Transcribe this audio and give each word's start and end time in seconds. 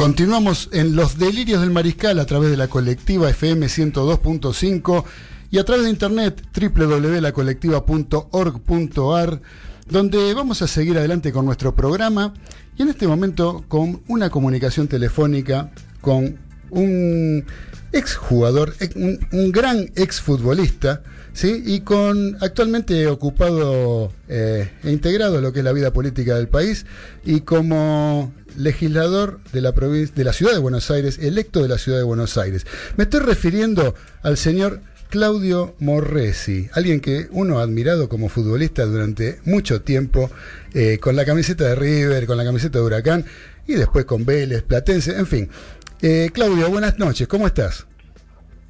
Continuamos 0.00 0.70
en 0.72 0.96
los 0.96 1.18
delirios 1.18 1.60
del 1.60 1.72
mariscal 1.72 2.18
a 2.20 2.24
través 2.24 2.50
de 2.50 2.56
la 2.56 2.68
colectiva 2.68 3.28
FM 3.28 3.66
102.5 3.66 5.04
y 5.50 5.58
a 5.58 5.64
través 5.64 5.84
de 5.84 5.90
internet 5.90 6.42
www.lacolectiva.org.ar 6.58 9.42
donde 9.90 10.32
vamos 10.32 10.62
a 10.62 10.68
seguir 10.68 10.96
adelante 10.96 11.32
con 11.32 11.44
nuestro 11.44 11.74
programa 11.74 12.32
y 12.78 12.82
en 12.82 12.88
este 12.88 13.06
momento 13.06 13.62
con 13.68 14.00
una 14.08 14.30
comunicación 14.30 14.88
telefónica 14.88 15.70
con 16.00 16.38
un 16.70 17.44
exjugador, 17.92 18.74
un, 18.94 19.18
un 19.32 19.52
gran 19.52 19.90
exfutbolista, 19.96 21.02
¿sí? 21.32 21.62
y 21.64 21.80
con 21.80 22.36
actualmente 22.40 23.06
ocupado 23.06 24.12
eh, 24.28 24.70
e 24.82 24.90
integrado 24.90 25.40
lo 25.40 25.52
que 25.52 25.60
es 25.60 25.64
la 25.64 25.72
vida 25.72 25.92
política 25.92 26.36
del 26.36 26.48
país 26.48 26.86
y 27.24 27.40
como 27.40 28.32
legislador 28.56 29.40
de 29.52 29.60
la 29.60 29.72
de 29.72 30.24
la 30.24 30.32
ciudad 30.32 30.52
de 30.52 30.58
Buenos 30.58 30.90
Aires, 30.90 31.18
electo 31.18 31.62
de 31.62 31.68
la 31.68 31.78
ciudad 31.78 31.98
de 31.98 32.04
Buenos 32.04 32.36
Aires. 32.38 32.66
Me 32.96 33.04
estoy 33.04 33.20
refiriendo 33.20 33.94
al 34.22 34.36
señor 34.36 34.80
Claudio 35.10 35.74
Morresi, 35.80 36.68
alguien 36.72 37.00
que 37.00 37.26
uno 37.32 37.58
ha 37.58 37.62
admirado 37.62 38.08
como 38.08 38.28
futbolista 38.28 38.84
durante 38.86 39.40
mucho 39.44 39.82
tiempo, 39.82 40.30
eh, 40.72 40.98
con 40.98 41.16
la 41.16 41.24
camiseta 41.24 41.64
de 41.64 41.74
River, 41.74 42.26
con 42.26 42.36
la 42.36 42.44
camiseta 42.44 42.78
de 42.78 42.84
Huracán 42.84 43.24
y 43.66 43.74
después 43.74 44.04
con 44.04 44.24
Vélez, 44.24 44.62
Platense, 44.62 45.18
en 45.18 45.26
fin. 45.26 45.50
Eh, 46.00 46.30
Claudio, 46.32 46.70
buenas 46.70 46.98
noches, 46.98 47.26
¿cómo 47.26 47.48
estás? 47.48 47.86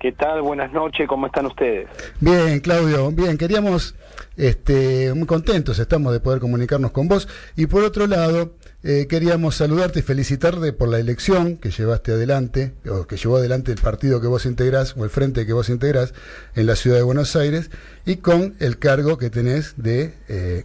¿Qué 0.00 0.12
tal? 0.12 0.40
Buenas 0.40 0.72
noches, 0.72 1.06
¿cómo 1.06 1.26
están 1.26 1.44
ustedes? 1.44 1.86
Bien, 2.20 2.60
Claudio, 2.60 3.12
bien, 3.12 3.36
queríamos, 3.36 3.94
este, 4.38 5.12
muy 5.12 5.26
contentos 5.26 5.78
estamos 5.78 6.14
de 6.14 6.20
poder 6.20 6.40
comunicarnos 6.40 6.90
con 6.90 7.06
vos 7.06 7.28
y 7.54 7.66
por 7.66 7.84
otro 7.84 8.06
lado, 8.06 8.54
eh, 8.82 9.06
queríamos 9.08 9.56
saludarte 9.56 9.98
y 9.98 10.02
felicitarte 10.02 10.72
por 10.72 10.88
la 10.88 10.98
elección 10.98 11.58
que 11.58 11.70
llevaste 11.70 12.12
adelante, 12.12 12.72
o 12.88 13.06
que 13.06 13.16
llevó 13.16 13.36
adelante 13.36 13.72
el 13.72 13.80
partido 13.80 14.22
que 14.22 14.26
vos 14.26 14.46
integrás, 14.46 14.96
o 14.96 15.04
el 15.04 15.10
frente 15.10 15.46
que 15.46 15.52
vos 15.52 15.68
integrás 15.68 16.14
en 16.56 16.66
la 16.66 16.76
ciudad 16.76 16.96
de 16.96 17.02
Buenos 17.02 17.36
Aires, 17.36 17.70
y 18.06 18.16
con 18.16 18.54
el 18.58 18.78
cargo 18.78 19.18
que 19.18 19.28
tenés 19.28 19.82
de 19.82 20.14
eh, 20.28 20.64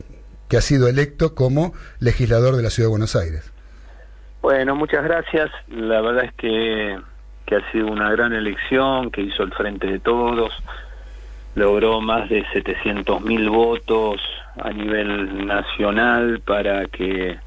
que 0.50 0.58
has 0.58 0.64
sido 0.64 0.88
electo 0.88 1.36
como 1.36 1.74
legislador 2.00 2.56
de 2.56 2.64
la 2.64 2.70
ciudad 2.70 2.88
de 2.88 2.92
Buenos 2.92 3.16
Aires. 3.16 3.52
Bueno, 4.42 4.76
muchas 4.76 5.04
gracias. 5.04 5.52
La 5.68 6.00
verdad 6.02 6.26
es 6.26 6.34
que, 6.36 6.98
que 7.46 7.56
ha 7.56 7.72
sido 7.72 7.88
una 7.88 8.12
gran 8.12 8.32
elección, 8.32 9.12
que 9.12 9.22
hizo 9.22 9.44
el 9.44 9.52
Frente 9.54 9.88
de 9.88 10.00
Todos, 10.00 10.54
logró 11.56 12.00
más 12.00 12.30
de 12.30 12.46
700 12.54 13.22
mil 13.22 13.50
votos 13.50 14.22
a 14.62 14.70
nivel 14.70 15.48
nacional 15.48 16.42
para 16.46 16.86
que 16.86 17.40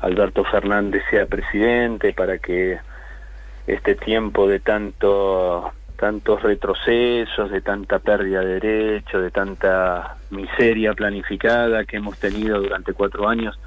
Alberto 0.00 0.44
Fernández 0.44 1.02
sea 1.10 1.26
presidente, 1.26 2.12
para 2.12 2.38
que 2.38 2.78
este 3.66 3.94
tiempo 3.94 4.46
de 4.46 4.60
tanto 4.60 5.72
tantos 5.96 6.42
retrocesos, 6.42 7.50
de 7.50 7.60
tanta 7.60 7.98
pérdida 7.98 8.40
de 8.40 8.60
derechos, 8.60 9.22
de 9.22 9.30
tanta 9.30 10.16
miseria 10.30 10.92
planificada 10.92 11.84
que 11.84 11.96
hemos 11.96 12.18
tenido 12.18 12.60
durante 12.60 12.92
cuatro 12.92 13.28
años, 13.28 13.58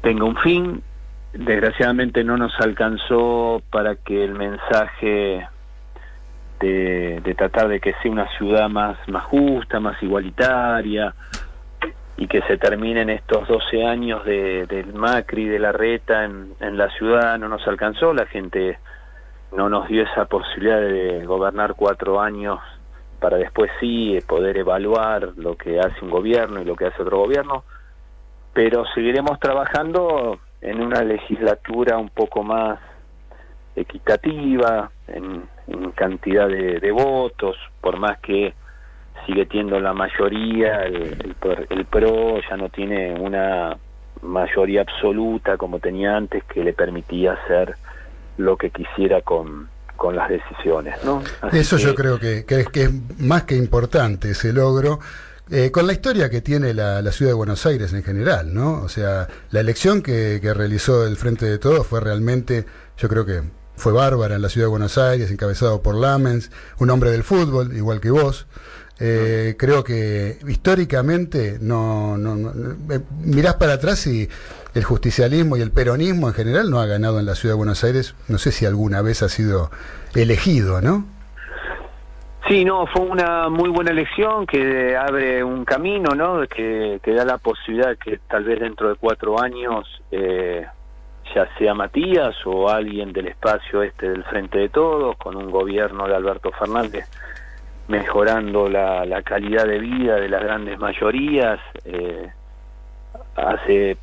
tenga 0.00 0.24
un 0.24 0.36
fin. 0.38 0.82
Desgraciadamente 1.32 2.24
no 2.24 2.38
nos 2.38 2.58
alcanzó 2.58 3.62
para 3.70 3.96
que 3.96 4.24
el 4.24 4.34
mensaje 4.34 5.46
de, 6.60 7.20
de 7.22 7.34
tratar 7.34 7.68
de 7.68 7.80
que 7.80 7.94
sea 8.02 8.10
una 8.10 8.28
ciudad 8.36 8.68
más, 8.68 8.96
más 9.08 9.24
justa, 9.24 9.78
más 9.78 10.02
igualitaria, 10.02 11.14
y 12.18 12.26
que 12.26 12.42
se 12.42 12.58
terminen 12.58 13.10
estos 13.10 13.46
12 13.46 13.86
años 13.86 14.24
de, 14.24 14.66
del 14.66 14.92
Macri, 14.92 15.46
de 15.46 15.60
la 15.60 15.70
reta 15.70 16.24
en, 16.24 16.76
la 16.76 16.90
ciudad, 16.90 17.38
no 17.38 17.48
nos 17.48 17.66
alcanzó, 17.68 18.12
la 18.12 18.26
gente 18.26 18.76
no 19.52 19.68
nos 19.68 19.86
dio 19.86 20.02
esa 20.02 20.24
posibilidad 20.24 20.80
de 20.80 21.24
gobernar 21.24 21.74
cuatro 21.76 22.20
años 22.20 22.58
para 23.20 23.36
después 23.36 23.70
sí 23.78 24.18
poder 24.26 24.56
evaluar 24.56 25.32
lo 25.36 25.56
que 25.56 25.78
hace 25.78 26.04
un 26.04 26.10
gobierno 26.10 26.60
y 26.60 26.64
lo 26.64 26.74
que 26.74 26.86
hace 26.86 27.02
otro 27.02 27.18
gobierno, 27.18 27.62
pero 28.52 28.84
seguiremos 28.94 29.38
trabajando 29.38 30.40
en 30.60 30.82
una 30.82 31.02
legislatura 31.04 31.98
un 31.98 32.10
poco 32.10 32.42
más 32.42 32.80
equitativa 33.76 34.90
en, 35.06 35.44
en 35.68 35.92
cantidad 35.92 36.48
de 36.48 36.90
votos, 36.90 37.56
por 37.80 37.96
más 37.96 38.18
que 38.18 38.54
sigue 39.26 39.46
teniendo 39.46 39.80
la 39.80 39.92
mayoría, 39.92 40.84
el, 40.84 41.34
el, 41.70 41.84
PRO 41.86 42.40
ya 42.48 42.56
no 42.56 42.68
tiene 42.68 43.14
una 43.14 43.76
mayoría 44.22 44.82
absoluta 44.82 45.56
como 45.56 45.78
tenía 45.78 46.16
antes 46.16 46.44
que 46.44 46.64
le 46.64 46.72
permitía 46.72 47.34
hacer 47.34 47.76
lo 48.36 48.56
que 48.56 48.70
quisiera 48.70 49.20
con, 49.22 49.68
con 49.96 50.16
las 50.16 50.28
decisiones. 50.28 51.02
¿no? 51.04 51.22
Eso 51.52 51.76
yo 51.76 51.94
creo 51.94 52.18
que, 52.18 52.44
que, 52.44 52.60
es, 52.60 52.68
que, 52.68 52.84
es, 52.84 53.20
más 53.20 53.44
que 53.44 53.56
importante 53.56 54.30
ese 54.30 54.52
logro. 54.52 54.98
Eh, 55.50 55.70
con 55.70 55.86
la 55.86 55.94
historia 55.94 56.28
que 56.28 56.42
tiene 56.42 56.74
la, 56.74 57.00
la, 57.00 57.10
ciudad 57.10 57.30
de 57.30 57.34
Buenos 57.34 57.64
Aires 57.64 57.94
en 57.94 58.02
general, 58.02 58.52
¿no? 58.52 58.82
O 58.82 58.88
sea, 58.90 59.28
la 59.50 59.60
elección 59.60 60.02
que, 60.02 60.40
que 60.42 60.52
realizó 60.52 61.06
el 61.06 61.16
Frente 61.16 61.46
de 61.46 61.56
Todos 61.56 61.86
fue 61.86 62.00
realmente, 62.00 62.66
yo 62.98 63.08
creo 63.08 63.24
que 63.24 63.40
fue 63.78 63.92
bárbara 63.92 64.34
en 64.34 64.42
la 64.42 64.48
ciudad 64.48 64.66
de 64.66 64.70
Buenos 64.70 64.98
Aires, 64.98 65.30
encabezado 65.30 65.82
por 65.82 65.94
Lamens, 65.94 66.50
un 66.78 66.90
hombre 66.90 67.10
del 67.10 67.22
fútbol, 67.22 67.74
igual 67.74 68.00
que 68.00 68.10
vos. 68.10 68.46
Eh, 69.00 69.54
creo 69.56 69.84
que 69.84 70.38
históricamente 70.48 71.58
no, 71.60 72.18
no, 72.18 72.34
no, 72.34 72.50
eh, 72.92 73.00
mirás 73.24 73.54
para 73.54 73.74
atrás 73.74 74.04
y 74.08 74.28
el 74.74 74.84
justicialismo 74.84 75.56
y 75.56 75.60
el 75.60 75.70
peronismo 75.70 76.28
en 76.28 76.34
general 76.34 76.68
no 76.68 76.80
ha 76.80 76.86
ganado 76.86 77.20
en 77.20 77.26
la 77.26 77.36
ciudad 77.36 77.54
de 77.54 77.58
Buenos 77.58 77.84
Aires. 77.84 78.16
No 78.28 78.38
sé 78.38 78.50
si 78.50 78.66
alguna 78.66 79.00
vez 79.02 79.22
ha 79.22 79.28
sido 79.28 79.70
elegido, 80.14 80.80
¿no? 80.80 81.04
Sí, 82.48 82.64
no, 82.64 82.86
fue 82.86 83.02
una 83.02 83.48
muy 83.50 83.68
buena 83.68 83.90
elección 83.90 84.46
que 84.46 84.96
abre 84.96 85.44
un 85.44 85.64
camino, 85.64 86.14
¿no? 86.14 86.40
Que, 86.48 86.98
que 87.02 87.12
da 87.12 87.24
la 87.24 87.38
posibilidad 87.38 87.96
que 87.98 88.18
tal 88.28 88.44
vez 88.44 88.58
dentro 88.58 88.88
de 88.88 88.94
cuatro 88.94 89.40
años 89.40 89.86
eh, 90.10 90.66
ya 91.34 91.46
sea 91.58 91.74
Matías 91.74 92.34
o 92.46 92.68
alguien 92.70 93.12
del 93.12 93.28
espacio 93.28 93.82
este 93.82 94.10
del 94.10 94.24
Frente 94.24 94.58
de 94.58 94.68
Todos, 94.70 95.16
con 95.18 95.36
un 95.36 95.50
gobierno 95.50 96.08
de 96.08 96.16
Alberto 96.16 96.50
Fernández 96.52 97.06
mejorando 97.88 98.68
la, 98.68 99.04
la, 99.04 99.22
calidad 99.22 99.66
de 99.66 99.78
vida 99.78 100.16
de 100.16 100.28
las 100.28 100.42
grandes 100.42 100.78
mayorías, 100.78 101.58
eh, 101.84 102.30
hace, 103.34 103.96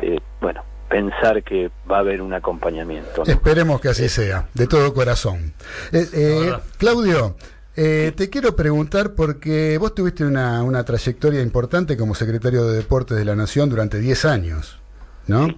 eh, 0.00 0.20
bueno, 0.40 0.62
pensar 0.88 1.42
que 1.42 1.70
va 1.90 1.98
a 1.98 2.00
haber 2.00 2.20
un 2.20 2.34
acompañamiento. 2.34 3.24
¿no? 3.24 3.32
Esperemos 3.32 3.80
que 3.80 3.88
así 3.88 4.08
sea, 4.08 4.48
de 4.52 4.66
todo 4.66 4.92
corazón. 4.92 5.54
Eh, 5.92 6.06
eh 6.12 6.52
Claudio, 6.76 7.36
eh, 7.74 8.12
te 8.14 8.28
quiero 8.28 8.54
preguntar 8.54 9.14
porque 9.14 9.78
vos 9.78 9.94
tuviste 9.94 10.24
una, 10.24 10.62
una, 10.62 10.84
trayectoria 10.84 11.40
importante 11.40 11.96
como 11.96 12.14
secretario 12.14 12.66
de 12.66 12.76
Deportes 12.76 13.16
de 13.16 13.24
la 13.24 13.34
Nación 13.34 13.70
durante 13.70 13.98
10 13.98 14.24
años, 14.26 14.78
¿no? 15.26 15.46
Sí. 15.46 15.56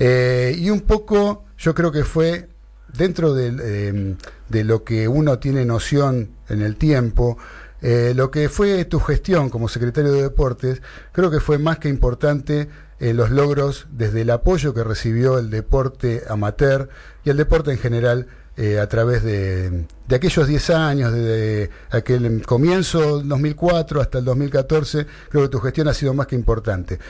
Eh, 0.00 0.56
y 0.58 0.70
un 0.70 0.80
poco, 0.80 1.44
yo 1.56 1.72
creo 1.74 1.92
que 1.92 2.02
fue 2.02 2.48
dentro 2.92 3.34
de, 3.34 3.54
eh, 3.62 4.16
de, 4.48 4.64
lo 4.64 4.84
que 4.84 5.08
uno 5.08 5.38
tiene 5.38 5.64
noción 5.64 6.30
en 6.48 6.62
el 6.62 6.76
tiempo, 6.76 7.38
eh, 7.82 8.12
lo 8.14 8.30
que 8.30 8.48
fue 8.48 8.84
tu 8.84 9.00
gestión 9.00 9.50
como 9.50 9.68
secretario 9.68 10.12
de 10.12 10.22
Deportes, 10.22 10.82
creo 11.10 11.30
que 11.30 11.40
fue 11.40 11.58
más 11.58 11.78
que 11.78 11.88
importante 11.88 12.68
eh, 13.00 13.12
los 13.12 13.32
logros 13.32 13.88
desde 13.90 14.22
el 14.22 14.30
apoyo 14.30 14.72
que 14.72 14.84
recibió 14.84 15.38
el 15.38 15.50
deporte 15.50 16.22
amateur 16.28 16.88
y 17.24 17.30
el 17.30 17.36
deporte 17.36 17.72
en 17.72 17.78
general 17.78 18.28
eh, 18.56 18.78
a 18.78 18.88
través 18.88 19.24
de, 19.24 19.86
de 20.06 20.16
aquellos 20.16 20.46
10 20.46 20.70
años, 20.70 21.12
desde 21.12 21.70
aquel 21.90 22.46
comienzo 22.46 23.20
2004 23.22 24.00
hasta 24.00 24.18
el 24.18 24.24
2014, 24.26 25.06
creo 25.30 25.42
que 25.42 25.48
tu 25.48 25.58
gestión 25.58 25.88
ha 25.88 25.94
sido 25.94 26.14
más 26.14 26.28
que 26.28 26.36
importante. 26.36 27.00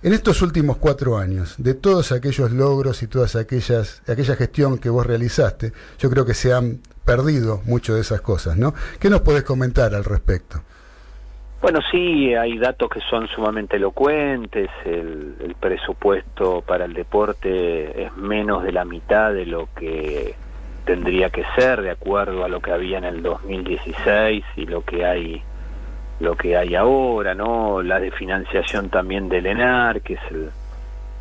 En 0.00 0.12
estos 0.12 0.42
últimos 0.42 0.76
cuatro 0.76 1.18
años, 1.18 1.56
de 1.58 1.74
todos 1.74 2.12
aquellos 2.12 2.52
logros 2.52 3.02
y 3.02 3.08
todas 3.08 3.34
aquellas 3.34 4.00
aquella 4.08 4.36
gestión 4.36 4.78
que 4.78 4.90
vos 4.90 5.04
realizaste, 5.04 5.72
yo 5.98 6.08
creo 6.08 6.24
que 6.24 6.34
se 6.34 6.52
han 6.52 6.78
perdido 7.04 7.62
mucho 7.64 7.96
de 7.96 8.02
esas 8.02 8.20
cosas, 8.20 8.56
¿no? 8.56 8.74
¿Qué 9.00 9.10
nos 9.10 9.22
podés 9.22 9.42
comentar 9.42 9.96
al 9.96 10.04
respecto? 10.04 10.60
Bueno, 11.60 11.80
sí, 11.90 12.32
hay 12.32 12.58
datos 12.58 12.88
que 12.90 13.00
son 13.10 13.26
sumamente 13.26 13.74
elocuentes. 13.74 14.70
El, 14.84 15.34
el 15.42 15.56
presupuesto 15.56 16.62
para 16.62 16.84
el 16.84 16.94
deporte 16.94 18.04
es 18.04 18.16
menos 18.16 18.62
de 18.62 18.70
la 18.70 18.84
mitad 18.84 19.32
de 19.32 19.46
lo 19.46 19.68
que 19.74 20.36
tendría 20.84 21.30
que 21.30 21.42
ser, 21.56 21.82
de 21.82 21.90
acuerdo 21.90 22.44
a 22.44 22.48
lo 22.48 22.60
que 22.60 22.70
había 22.70 22.98
en 22.98 23.04
el 23.04 23.20
2016 23.20 24.44
y 24.54 24.66
lo 24.66 24.84
que 24.84 25.04
hay 25.04 25.42
lo 26.20 26.36
que 26.36 26.56
hay 26.56 26.74
ahora, 26.74 27.34
¿no? 27.34 27.82
La 27.82 28.00
de 28.00 28.10
financiación 28.10 28.90
también 28.90 29.28
del 29.28 29.46
ENAR, 29.46 30.00
que 30.00 30.14
es 30.14 30.20
el, 30.30 30.50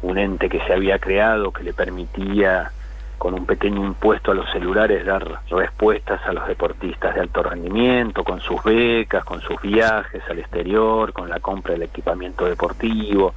un 0.01 0.17
ente 0.17 0.49
que 0.49 0.59
se 0.65 0.73
había 0.73 0.99
creado 0.99 1.51
que 1.51 1.63
le 1.63 1.73
permitía 1.73 2.71
con 3.17 3.33
un 3.33 3.45
pequeño 3.45 3.83
impuesto 3.83 4.31
a 4.31 4.35
los 4.35 4.49
celulares 4.51 5.03
dar 5.05 5.41
respuestas 5.49 6.21
a 6.25 6.33
los 6.33 6.47
deportistas 6.47 7.15
de 7.15 7.21
alto 7.21 7.41
rendimiento, 7.41 8.23
con 8.23 8.39
sus 8.41 8.63
becas, 8.63 9.23
con 9.23 9.41
sus 9.41 9.59
viajes 9.61 10.21
al 10.29 10.39
exterior, 10.39 11.13
con 11.13 11.29
la 11.29 11.39
compra 11.39 11.73
del 11.73 11.83
equipamiento 11.83 12.45
deportivo. 12.45 13.33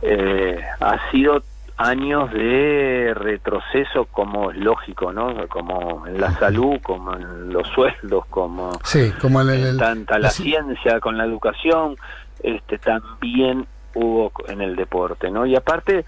Eh, 0.00 0.60
ha 0.78 1.10
sido 1.10 1.42
años 1.80 2.30
de 2.32 3.12
retroceso 3.14 4.04
como 4.04 4.50
es 4.50 4.58
lógico, 4.58 5.14
¿no? 5.14 5.48
Como 5.48 6.06
en 6.06 6.20
la 6.20 6.30
salud, 6.32 6.78
como 6.82 7.16
en 7.16 7.50
los 7.50 7.66
sueldos, 7.68 8.26
como, 8.26 8.72
sí, 8.84 9.10
como 9.18 9.40
en, 9.40 9.78
tanta 9.78 10.18
la, 10.18 10.28
ciencia, 10.28 11.00
con 11.00 11.16
la 11.16 11.24
educación, 11.24 11.96
este 12.42 12.78
también 12.78 13.66
hubo 13.94 14.30
en 14.48 14.60
el 14.60 14.76
deporte, 14.76 15.30
¿no? 15.30 15.46
Y 15.46 15.56
aparte 15.56 16.04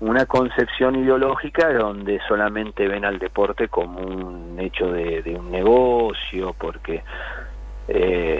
una 0.00 0.26
concepción 0.26 0.96
ideológica 0.96 1.72
donde 1.72 2.20
solamente 2.28 2.86
ven 2.86 3.06
al 3.06 3.18
deporte 3.18 3.68
como 3.68 4.00
un 4.00 4.58
hecho 4.60 4.92
de, 4.92 5.34
un 5.38 5.50
negocio, 5.50 6.54
porque 6.58 7.02
eh, 7.88 8.38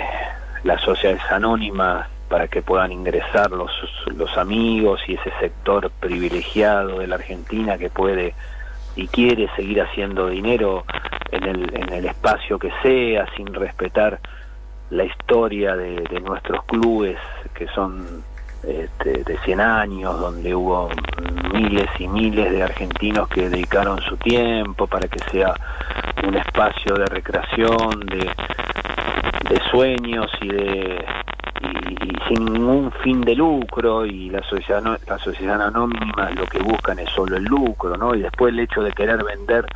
las 0.62 0.82
sociedades 0.82 1.23
anónimas 1.31 2.06
para 2.28 2.49
que 2.49 2.62
puedan 2.62 2.93
ingresar 2.93 3.50
los, 3.50 3.70
los 4.17 4.37
amigos 4.37 5.00
y 5.06 5.14
ese 5.14 5.32
sector 5.40 5.90
privilegiado 6.00 6.99
de 6.99 7.06
la 7.06 7.17
Argentina 7.17 7.78
que 7.78 7.90
puede 7.90 8.34
y 8.96 9.06
quiere 9.08 9.49
seguir 9.55 9.82
haciendo 9.82 10.28
dinero 10.28 10.84
en 11.31 11.44
el, 11.44 11.75
en 11.75 11.93
el 11.93 12.06
espacio 12.06 12.58
que 12.58 12.73
sea, 12.82 13.26
sin 13.37 13.52
respetar 13.52 14.19
la 14.90 15.05
historia 15.05 15.76
de, 15.76 16.20
nuestros 16.20 16.64
clubes 16.64 17.19
que 17.55 17.67
son 17.69 18.23
este, 18.62 19.23
de 19.23 19.38
100 19.44 19.61
años, 19.61 20.19
donde 20.19 20.55
hubo 20.55 20.88
miles 21.52 21.88
y 21.99 22.08
miles 22.08 22.50
de 22.50 22.62
argentinos 22.62 23.28
que 23.28 23.49
dedicaron 23.49 24.00
su 24.00 24.17
tiempo 24.17 24.87
para 24.87 25.06
que 25.08 25.19
sea 25.31 25.55
un 26.26 26.34
espacio 26.34 26.94
de 26.94 27.06
recreación, 27.06 28.00
de, 28.06 28.31
de 29.49 29.61
sueños 29.70 30.31
y 30.40 30.49
de 30.49 31.05
y, 31.62 32.29
sin 32.29 32.44
ningún 32.44 32.93
fin 33.03 33.20
de 33.20 33.35
lucro 33.35 34.05
y 34.05 34.31
la 34.31 34.43
sociedad 34.43 34.99
la 35.06 35.19
sociedad 35.19 35.61
anónima 35.61 36.31
lo 36.31 36.47
que 36.47 36.58
buscan 36.58 36.99
es 36.99 37.11
solo 37.11 37.37
el 37.37 37.44
lucro 37.44 37.97
no 37.97 38.14
y 38.14 38.23
después 38.23 38.53
el 38.53 38.61
hecho 38.61 38.82
de 38.82 38.93
querer 38.93 39.23
vender 39.25 39.67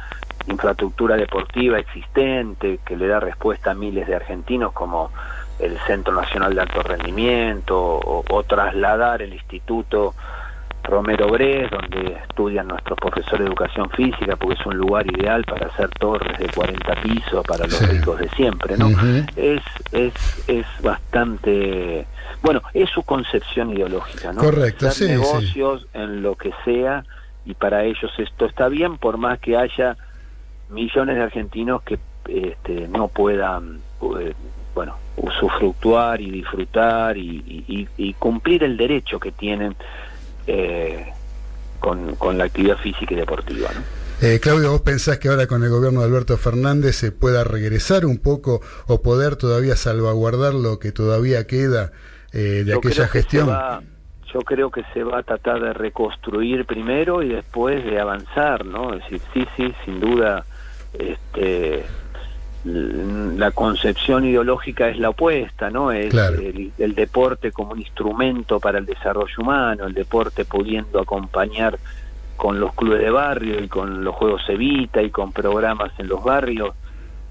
infraestructura 0.48 1.16
deportiva 1.16 1.78
existente 1.78 2.80
que 2.84 2.96
le 2.96 3.06
da 3.06 3.20
respuesta 3.20 3.70
a 3.70 3.74
miles 3.74 4.06
de 4.06 4.16
argentinos 4.16 4.72
como 4.72 5.10
el 5.58 5.78
Centro 5.86 6.14
Nacional 6.14 6.54
de 6.54 6.62
Alto 6.62 6.82
Rendimiento 6.82 7.76
o, 7.78 8.42
trasladar 8.44 9.22
el 9.22 9.34
Instituto 9.34 10.14
Romero 10.90 11.28
Bres, 11.28 11.70
donde 11.70 12.18
estudian 12.28 12.68
nuestros 12.68 12.98
profesores 12.98 13.40
de 13.40 13.46
educación 13.46 13.88
física, 13.90 14.36
porque 14.36 14.60
es 14.60 14.66
un 14.66 14.76
lugar 14.76 15.06
ideal 15.06 15.44
para 15.44 15.68
hacer 15.68 15.88
torres 15.90 16.38
de 16.38 16.48
40 16.48 17.02
pisos 17.02 17.44
para 17.46 17.66
los 17.66 17.88
ricos 17.88 18.18
de 18.18 18.28
siempre, 18.30 18.76
¿no? 18.76 18.88
es, 19.36 19.62
es, 19.92 20.12
es 20.48 20.66
bastante... 20.82 22.06
Bueno, 22.42 22.62
es 22.74 22.90
su 22.90 23.02
concepción 23.02 23.70
ideológica, 23.70 24.32
¿no? 24.32 24.40
Correcto, 24.40 24.88
hacer 24.88 25.10
negocios 25.10 25.86
en 25.94 26.22
lo 26.22 26.34
que 26.36 26.52
sea 26.64 27.04
y 27.44 27.54
para 27.54 27.84
ellos 27.84 28.10
esto 28.18 28.46
está 28.46 28.68
bien, 28.68 28.98
por 28.98 29.16
más 29.16 29.38
que 29.38 29.56
haya 29.56 29.96
millones 30.70 31.16
de 31.16 31.22
argentinos 31.22 31.82
que 31.82 31.98
este, 32.26 32.88
no 32.88 33.08
puedan, 33.08 33.80
eh, 34.20 34.34
bueno, 34.74 34.96
usufructuar 35.16 36.20
y 36.20 36.30
disfrutar 36.30 37.16
y, 37.16 38.14
cumplir 38.18 38.64
el 38.64 38.76
derecho 38.76 39.18
que 39.18 39.32
tienen 39.32 39.74
eh, 40.52 41.06
con, 41.78 42.16
con, 42.16 42.36
la 42.36 42.44
actividad 42.44 42.76
física 42.76 43.14
y 43.14 43.16
deportiva. 43.16 43.70
Eh, 44.20 44.40
Claudio, 44.42 44.72
¿vos 44.72 44.80
pensás 44.82 45.18
que 45.18 45.28
ahora 45.28 45.46
con 45.46 45.62
el 45.62 45.70
gobierno 45.70 46.00
de 46.00 46.06
Alberto 46.06 46.36
Fernández 46.36 46.96
se 46.96 47.12
pueda 47.12 47.44
regresar 47.44 48.04
un 48.04 48.18
poco 48.18 48.60
o 48.88 49.00
poder 49.00 49.36
todavía 49.36 49.76
salvaguardar 49.76 50.54
lo 50.54 50.80
que 50.80 50.90
todavía 50.90 51.46
queda 51.46 51.92
eh, 52.32 52.64
de 52.66 52.74
aquella 52.74 53.06
gestión? 53.06 53.48
yo 54.32 54.40
creo 54.42 54.70
que 54.70 54.84
se 54.94 55.02
va 55.02 55.18
a 55.18 55.22
tratar 55.24 55.60
de 55.60 55.72
reconstruir 55.72 56.64
primero 56.64 57.20
y 57.22 57.28
después 57.30 57.84
de 57.84 57.98
avanzar, 57.98 58.64
¿no? 58.64 58.94
Es 58.94 59.02
decir, 59.02 59.20
sí, 59.34 59.46
sí, 59.56 59.74
sin 59.84 59.98
duda, 59.98 60.44
este, 60.92 61.84
la 62.64 63.52
concepción 63.52 64.24
ideológica 64.24 64.88
es 64.88 64.98
la 64.98 65.10
opuesta, 65.10 65.70
¿no? 65.70 65.92
Es 65.92 66.12
el, 66.14 66.94
deporte 66.94 67.52
como 67.52 67.72
un 67.72 67.78
instrumento 67.78 68.60
para 68.60 68.78
el 68.78 68.86
desarrollo 68.86 69.34
humano, 69.38 69.86
el 69.86 69.94
deporte 69.94 70.44
pudiendo 70.44 71.00
acompañar 71.00 71.78
con 72.36 72.60
los 72.60 72.74
clubes 72.74 73.00
de 73.00 73.10
barrio 73.10 73.62
y 73.62 73.68
con 73.68 74.04
los 74.04 74.14
juegos 74.14 74.42
Evita 74.48 75.02
y 75.02 75.10
con 75.10 75.32
programas 75.32 75.92
en 75.98 76.08
los 76.08 76.22
barrios, 76.22 76.74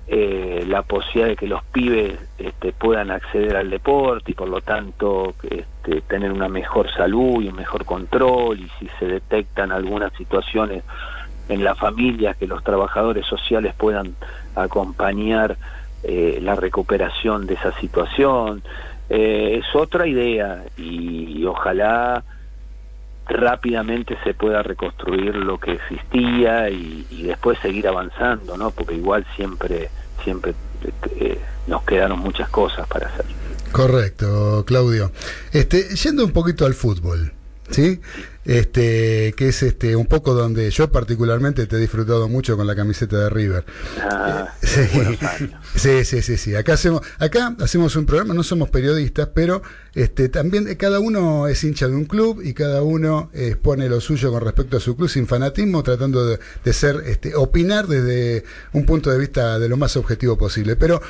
eh, 0.08 0.66
la 0.68 0.81
posibilidad 0.81 1.28
de 1.28 1.36
que 1.36 1.48
los 1.48 1.64
pibes 1.66 2.20
este, 2.40 2.72
puedan 2.72 3.12
acceder 3.12 3.56
al 3.56 3.70
deporte 3.70 4.31
y 4.31 4.34
por 4.34 4.50
lo 4.50 4.62
tanto 4.62 5.36
este, 5.44 6.02
tener 6.02 6.31
una 6.31 6.50
mejor 6.50 6.92
salud 6.92 7.44
y 7.44 7.48
un 7.50 7.56
mejor 7.56 7.86
control 7.86 8.60
y 8.60 8.70
si 8.80 8.90
se 8.98 9.06
detectan 9.06 9.72
algunas 9.72 10.12
situaciones 10.14 10.84
en 11.50 11.64
la 11.64 11.76
familia 11.76 12.36
que 12.36 12.48
los 12.48 12.64
trabajadores 12.64 13.26
sociales 13.26 13.74
puedan 13.76 14.16
acompañar 14.64 15.58
eh, 16.04 16.40
la 16.42 16.56
recuperación 16.56 17.46
de 17.46 17.56
esa 17.56 17.78
situación. 17.80 18.64
Eh, 19.10 19.60
es 19.60 19.76
otra 19.76 20.08
idea 20.08 20.64
y, 20.78 21.44
ojalá 21.46 22.24
rápidamente 23.26 24.18
se 24.24 24.34
pueda 24.34 24.64
reconstruir 24.64 25.36
lo 25.36 25.60
que 25.60 25.74
existía 25.74 26.70
y, 26.70 27.24
después 27.24 27.60
seguir 27.60 27.88
avanzando, 27.88 28.58
¿no? 28.58 28.72
Porque 28.72 28.96
igual 28.96 29.26
siempre, 29.36 29.90
siempre 30.24 30.54
eh, 31.20 31.40
nos 31.68 31.84
quedaron 31.84 32.20
muchas 32.20 32.50
cosas 32.50 32.88
para 32.88 33.08
hacer. 33.08 33.26
Correcto, 33.72 34.64
Claudio. 34.66 35.12
Este, 35.52 35.96
yendo 35.96 36.24
un 36.24 36.32
poquito 36.32 36.66
al 36.66 36.74
fútbol, 36.74 37.34
¿sí? 37.70 38.00
Este, 38.50 39.36
que 39.38 39.50
es 39.50 39.62
este 39.62 39.96
un 39.96 40.07
poco 40.07 40.34
donde 40.34 40.72
yo 40.72 40.92
particularmente 40.92 41.68
te 41.68 41.75
he 41.75 41.80
disfrutado 41.80 42.28
mucho 42.28 42.57
con 42.57 42.66
la 42.66 42.75
camiseta 42.75 43.16
de 43.19 43.30
River. 43.30 43.63
Ah, 44.01 44.56
sí. 44.63 46.04
sí, 46.04 46.24
sí, 46.24 46.36
sí, 46.36 46.56
Acá 46.56 46.74
hacemos, 46.74 47.04
acá 47.19 47.56
hacemos 47.60 47.96
un 47.96 48.07
programa, 48.07 48.34
no 48.34 48.42
somos 48.42 48.72
periodistas, 48.72 49.30
pero 49.36 49.62
este, 49.96 50.30
también 50.30 50.74
cada 50.76 51.00
uno 51.00 51.48
es 51.48 51.64
hincha 51.64 51.88
de 51.88 51.96
un 51.96 52.06
club 52.06 52.42
y 52.44 52.54
cada 52.54 52.84
uno 52.84 53.30
expone 53.34 53.90
lo 53.90 54.02
suyo 54.02 54.32
con 54.32 54.42
respecto 54.42 54.78
a 54.78 54.80
su 54.80 54.96
club 54.96 55.10
sin 55.10 55.28
fanatismo, 55.28 55.84
tratando 55.84 56.26
de, 56.26 56.40
de 56.64 56.74
ser, 56.74 57.04
este, 57.06 57.36
opinar 57.36 57.88
desde 57.88 58.44
un 58.74 58.86
punto 58.86 59.10
de 59.12 59.18
vista 59.18 59.60
de 59.60 59.70
lo 59.70 59.78
más 59.78 59.98
objetivo 59.98 60.38
posible. 60.38 60.76
Pero 60.76 61.02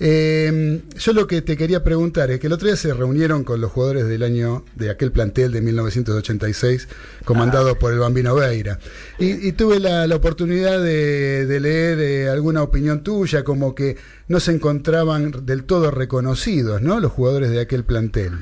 eh, 0.00 0.82
yo 0.98 1.12
lo 1.12 1.28
que 1.28 1.40
te 1.40 1.56
quería 1.56 1.84
preguntar 1.84 2.30
es 2.32 2.40
que 2.40 2.48
el 2.48 2.52
otro 2.52 2.66
día 2.66 2.76
se 2.76 2.92
reunieron 2.92 3.44
con 3.44 3.60
los 3.60 3.70
jugadores 3.70 4.08
del 4.08 4.24
año 4.24 4.64
de 4.74 4.90
aquel 4.90 5.12
plantel 5.12 5.52
de 5.52 5.60
1986, 5.60 6.88
comandado 7.24 7.78
por 7.78 7.92
el 7.92 8.00
Bambino 8.00 8.34
Veira. 8.34 8.80
Y, 9.18 9.52
tuve 9.52 9.78
la, 9.78 10.04
oportunidad 10.14 10.82
de, 10.82 11.58
leer 11.60 12.00
eh, 12.00 12.28
alguna 12.28 12.62
opinión 12.62 13.04
tuya, 13.04 13.44
como 13.44 13.74
que 13.74 13.96
no 14.28 14.40
se 14.40 14.52
encontraban 14.52 15.44
del 15.44 15.64
todo 15.64 15.90
reconocidos, 15.90 16.80
¿no? 16.82 17.00
Los 17.00 17.12
jugadores 17.12 17.50
de 17.50 17.60
aquel 17.60 17.84
plantel. 17.84 18.32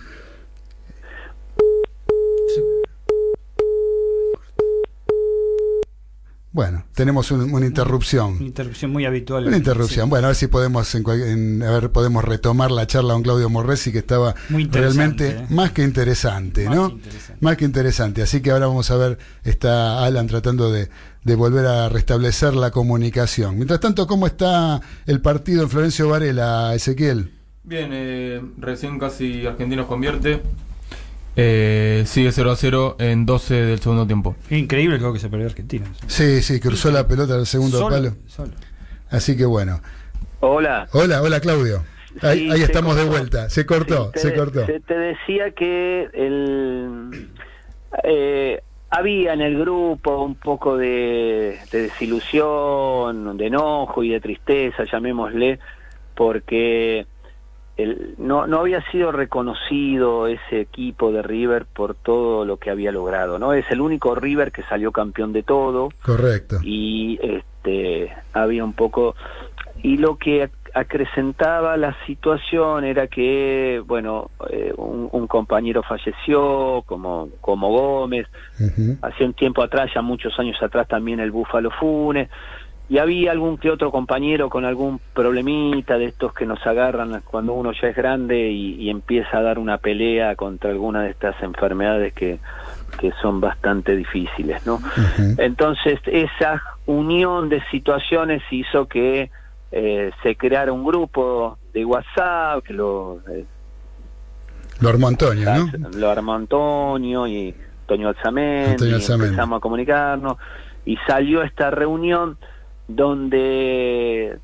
Bueno, 6.53 6.85
tenemos 6.95 7.31
una 7.31 7.65
interrupción. 7.65 8.37
Una 8.37 8.45
interrupción 8.45 8.91
muy 8.91 9.07
habitual. 9.07 9.47
Una 9.47 9.57
interrupción. 9.57 10.11
Bueno, 10.11 10.27
a 10.27 10.29
ver 10.29 10.37
si 10.37 10.49
podemos 10.49 10.95
en, 10.95 11.63
a 11.63 11.71
ver, 11.71 11.91
podemos 11.91 12.23
retomar 12.23 12.71
la 12.71 12.87
charla 12.87 13.15
con 13.15 13.23
Claudio 13.23 13.49
Morresi, 13.49 13.91
que 13.91 13.99
estaba 13.99 14.35
realmente 14.71 15.29
¿eh? 15.29 15.47
más 15.49 15.73
que 15.73 15.83
interesante, 15.83 16.67
¿no? 16.69 16.99
Más 17.41 17.57
que 17.57 17.65
interesante. 17.65 18.21
Así 18.21 18.43
que 18.43 18.51
ahora 18.51 18.67
vamos 18.67 18.91
a 18.91 18.97
ver, 18.97 19.19
está 19.45 20.05
Alan 20.05 20.27
tratando 20.27 20.71
de, 20.71 20.91
de 21.25 21.35
volver 21.37 21.65
a 21.65 21.89
restablecer 21.89 22.53
la 22.53 22.71
comunicación. 22.71 23.57
Mientras 23.57 23.81
tanto, 23.81 24.07
¿cómo 24.07 24.27
está 24.27 24.83
el 25.07 25.23
partido 25.23 25.63
en 25.63 25.71
Florencio 25.71 26.11
Varela, 26.11 26.75
Ezequiel? 26.75 27.33
Bien, 27.65 27.89
eh, 27.93 28.43
recién 28.59 28.99
casi 28.99 29.47
Argentinos 29.47 29.87
convierte. 29.87 30.43
Eh, 31.35 32.03
sigue 32.07 32.31
0 32.31 32.51
a 32.51 32.57
0 32.57 32.97
en 32.99 33.25
12 33.25 33.55
del 33.55 33.81
segundo 33.81 34.07
tiempo. 34.07 34.37
Increíble 34.51 34.97
el 34.97 35.12
que 35.12 35.19
se 35.19 35.29
perdió 35.29 35.47
Argentina. 35.47 35.87
Sí, 36.07 36.43
sí, 36.43 36.61
cruzó 36.61 36.91
la 36.91 37.07
pelota 37.07 37.37
del 37.37 37.47
segundo 37.47 37.89
palo. 37.89 38.12
Así 39.11 39.37
que 39.37 39.45
bueno. 39.45 39.81
Hola. 40.41 40.89
Hola, 40.93 41.23
hola 41.23 41.41
Claudio. 41.41 41.83
ahí, 42.21 42.51
estamos 42.61 42.97
de 42.97 43.05
vuelta. 43.05 43.49
Se 43.49 43.65
cortó, 43.65 44.12
se 44.15 44.35
cortó. 44.35 44.67
te 44.67 44.99
decía 44.99 45.53
que 45.53 46.09
el, 46.12 47.31
eh, 48.05 48.61
había 48.91 49.33
en 49.33 49.41
el 49.41 49.59
grupo 49.59 50.23
un 50.23 50.35
poco 50.35 50.77
de, 50.77 51.59
de 51.71 51.83
desilusión, 51.83 53.37
de 53.39 53.47
enojo 53.47 54.03
y 54.03 54.11
de 54.11 54.21
tristeza, 54.21 54.85
llamémosle, 54.85 55.59
porque 56.15 57.07
no, 58.19 58.47
no 58.47 58.61
había 58.61 58.83
sido 58.91 59.12
reconocido 59.12 60.27
ese 60.27 60.61
equipo 60.61 61.12
de 61.12 61.23
River 61.23 61.67
por 61.67 61.95
todo 61.95 62.45
lo 62.45 62.57
que 62.57 62.71
había 62.71 62.93
logrado, 62.93 63.39
¿no? 63.39 63.53
Es 63.53 63.71
el 63.71 63.81
único 63.81 64.15
River 64.15 64.53
que 64.53 64.62
salió 64.65 64.93
campeón 64.93 65.33
de 65.33 65.43
todo. 65.43 65.91
Correcto. 66.03 66.59
Y 66.62 67.19
este 67.23 68.12
había 68.33 68.65
un 68.65 68.73
poco 68.73 69.15
y 69.83 69.97
lo 69.97 70.17
que 70.17 70.51
acrecentaba 70.75 71.77
la 71.77 71.95
situación 72.07 72.85
era 72.85 73.07
que, 73.07 73.83
bueno, 73.85 74.31
eh, 74.49 74.73
un, 74.77 75.27
compañero 75.27 75.83
falleció, 75.83 76.83
como, 76.87 77.31
como 77.41 77.71
Gómez, 77.71 78.27
hace 79.03 79.25
un 79.25 79.33
tiempo 79.35 79.62
atrás, 79.62 79.91
ya 79.95 80.03
muchos 80.03 80.39
años 80.39 80.57
atrás 80.62 80.87
también 80.89 81.21
el 81.21 81.31
Búfalo 81.31 81.71
Funes, 81.71 82.29
y 82.89 82.99
había 82.99 83.33
algún 83.33 83.57
que 83.59 83.71
otro 83.71 83.91
compañero 83.91 84.51
con 84.51 84.65
algún 84.65 85.01
problemita 85.15 85.97
de 85.99 86.07
estos 86.07 86.35
que 86.35 86.45
nos 86.45 86.65
agarran 86.67 87.23
cuando 87.25 87.55
uno 87.55 87.73
ya 87.73 87.89
es 87.89 87.97
grande 87.97 88.51
y, 88.51 88.91
empieza 88.91 89.39
a 89.39 89.43
dar 89.43 89.59
una 89.59 89.79
pelea 89.79 90.37
contra 90.37 90.71
alguna 90.71 91.03
de 91.03 91.11
estas 91.11 91.41
enfermedades 91.43 92.12
que, 92.12 92.39
que 93.01 93.12
son 93.23 93.41
bastante 93.41 93.97
difíciles, 93.97 94.67
¿no? 94.67 94.81
Entonces, 95.39 96.01
esa 96.07 96.62
unión 96.87 97.49
de 97.49 97.62
situaciones 97.71 98.43
hizo 98.51 98.87
que 98.87 99.31
eh, 99.71 100.11
se 100.23 100.37
creara 100.37 100.73
un 100.73 100.85
grupo 100.85 101.57
de 101.73 101.85
WhatsApp, 101.85 102.62
que 102.62 102.75
lo... 102.75 103.21
Eh, 103.31 103.47
lo 104.81 104.89
armó 104.91 105.09
Antonio, 105.09 105.49
¿no? 105.55 105.89
Lo 105.97 106.11
armó 106.11 106.35
Antonio 106.35 107.27
y 107.27 107.55
Antonio 107.83 108.09
Alzamendi, 108.09 108.93
empezamos 108.93 109.59
a 109.59 109.61
comunicarnos 109.61 110.37
y 110.85 110.97
salió 111.07 111.43
esta 111.43 111.71
reunión 111.71 112.37
donde 112.97 114.39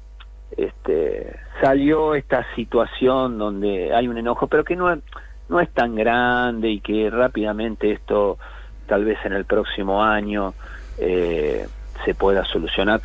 este, 0.57 1.37
salió 1.61 2.15
esta 2.15 2.47
situación 2.55 3.39
donde 3.39 3.95
hay 3.95 4.09
un 4.09 4.19
enojo, 4.19 4.47
pero 4.47 4.65
que 4.65 4.77
no, 4.77 4.99
no 5.49 5.61
es 5.61 5.71
tan 5.71 5.95
grande 5.95 6.71
y 6.71 6.81
que 6.81 7.11
rápidamente 7.11 7.93
esto, 7.93 8.39
tal 8.87 9.05
vez 9.05 9.19
en 9.25 9.33
el 9.33 9.45
próximo 9.45 10.03
año, 10.03 10.55
eh, 10.99 11.67
se 12.05 12.15
pueda 12.15 12.45
solucionar 12.45 13.01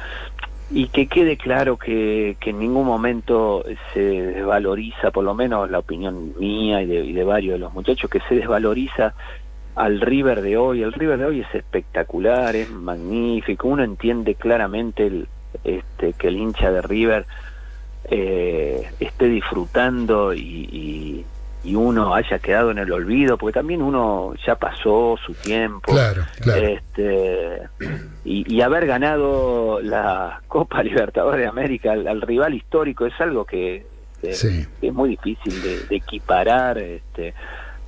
y 0.72 0.88
que 0.88 1.08
quede 1.08 1.38
claro 1.38 1.78
que, 1.78 2.36
que, 2.40 2.50
en 2.50 2.60
ningún 2.60 2.86
momento 2.86 3.64
se 3.94 4.00
desvaloriza, 4.00 5.12
por 5.12 5.24
lo 5.24 5.36
menos 5.36 5.70
la 5.70 5.80
opinión 5.80 6.34
mía 6.40 6.82
y 6.82 6.88
de, 6.88 7.06
y 7.06 7.14
de, 7.14 7.24
varios 7.24 7.54
de 7.54 7.60
los 7.60 7.74
muchachos, 7.74 8.10
que 8.10 8.22
se 8.22 8.36
desvaloriza 8.36 9.14
al 9.76 10.02
River 10.02 10.42
de 10.42 10.58
hoy. 10.58 10.82
El 10.82 10.94
River 10.94 11.20
de 11.20 11.26
hoy 11.26 11.40
es 11.42 11.56
espectacular, 11.56 12.56
es 12.56 12.72
magnífico, 12.72 13.68
uno 13.68 13.84
entiende 13.84 14.34
claramente 14.34 15.06
el, 15.06 15.28
este, 15.64 16.14
que 16.14 16.28
el 16.28 16.38
hincha 16.38 16.72
de 16.72 16.82
River 16.82 17.26
eh, 18.06 18.90
esté 19.00 19.26
disfrutando 19.26 20.34
y, 20.34 21.26
y 21.64 21.76
uno 21.76 22.14
haya 22.14 22.40
quedado 22.40 22.72
en 22.72 22.78
el 22.78 22.92
olvido, 22.92 23.38
porque 23.38 23.54
también 23.54 23.82
uno 23.82 24.34
ya 24.46 24.56
pasó 24.56 25.16
su 25.26 25.34
tiempo. 25.34 25.94
Este, 26.46 27.62
y, 28.26 28.54
y, 28.54 28.62
haber 28.62 28.86
ganado 28.86 29.80
la 29.82 30.42
Copa 30.48 30.84
Libertadores 30.84 31.40
de 31.40 31.48
América 31.48 31.94
al, 31.94 32.22
rival 32.22 32.54
histórico 32.54 33.06
es 33.06 33.14
algo 33.22 33.46
que, 33.46 33.86
este, 34.22 34.68
es 34.82 34.94
muy 34.94 35.10
difícil 35.12 35.62
de, 35.62 35.96
equiparar. 35.96 36.78
Este, 36.78 37.34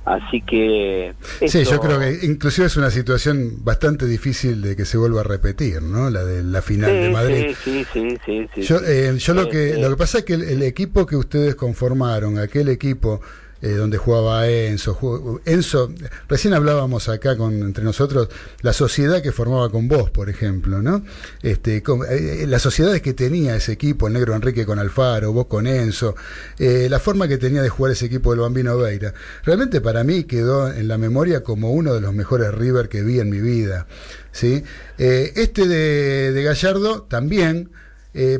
Así 0.06 0.40
que... 0.40 1.14
Sí, 1.48 1.64
yo 1.64 1.80
creo 1.80 1.98
que 1.98 2.20
inclusive 2.22 2.68
es 2.68 2.76
una 2.76 2.92
situación 2.92 3.64
bastante 3.64 4.06
difícil 4.06 4.62
de 4.62 4.76
que 4.76 4.84
se 4.84 4.96
vuelva 4.96 5.22
a 5.22 5.24
repetir, 5.24 5.82
¿no? 5.82 6.10
La 6.10 6.24
de 6.24 6.44
la 6.44 6.62
final 6.62 6.92
de 6.92 7.10
Madrid. 7.10 7.56
Sí, 7.64 7.84
sí, 7.92 8.16
sí, 8.24 8.48
sí. 8.54 8.62
yo, 8.62 8.78
eh, 8.86 9.16
yo 9.18 9.34
lo 9.34 9.48
que 9.48 9.76
lo 9.76 9.90
que 9.90 9.96
pasa 9.96 10.18
es 10.18 10.24
que 10.24 10.34
el 10.34 10.62
equipo 10.62 11.06
que 11.06 11.16
ustedes 11.16 11.56
conformaron, 11.56 12.38
aquel 12.38 12.68
equipo 12.68 13.20
eh, 13.62 13.70
donde 13.70 13.96
jugaba 13.96 14.46
Enzo. 14.48 15.40
Enzo, 15.46 15.90
recién 16.28 16.52
hablábamos 16.52 17.08
acá 17.08 17.38
con, 17.38 17.54
entre 17.62 17.84
nosotros, 17.84 18.28
la 18.60 18.74
sociedad 18.74 19.22
que 19.22 19.32
formaba 19.32 19.70
con 19.70 19.88
vos, 19.88 20.10
por 20.10 20.28
ejemplo, 20.28 20.82
¿no? 20.82 21.02
Este, 21.42 21.82
eh, 22.10 22.44
las 22.46 22.60
sociedades 22.60 23.00
que 23.00 23.14
tenía 23.14 23.56
ese 23.56 23.72
equipo, 23.72 24.08
el 24.08 24.12
negro 24.12 24.34
Enrique 24.34 24.66
con 24.66 24.78
Alfaro, 24.78 25.32
vos 25.32 25.46
con 25.46 25.66
Enzo, 25.66 26.14
eh, 26.58 26.88
la 26.90 27.00
forma 27.00 27.28
que 27.28 27.38
tenía 27.38 27.62
de 27.62 27.70
jugar 27.70 27.92
ese 27.92 28.06
equipo 28.06 28.30
del 28.32 28.40
Bambino 28.40 28.76
Veira, 28.76 29.14
realmente 29.42 29.80
para 29.80 30.04
mí 30.04 30.24
quedó 30.24 30.70
en 30.70 30.86
la 30.86 30.98
memoria 30.98 31.42
como 31.42 31.72
uno 31.72 31.94
de 31.94 32.02
los 32.02 32.12
mejores 32.12 32.52
River 32.52 32.90
que 32.90 33.02
vi 33.02 33.20
en 33.20 33.30
mi 33.30 33.40
vida, 33.40 33.86
¿sí? 34.32 34.64
este 34.98 35.66
de, 35.66 36.42
Gallardo 36.42 37.04
también, 37.04 37.70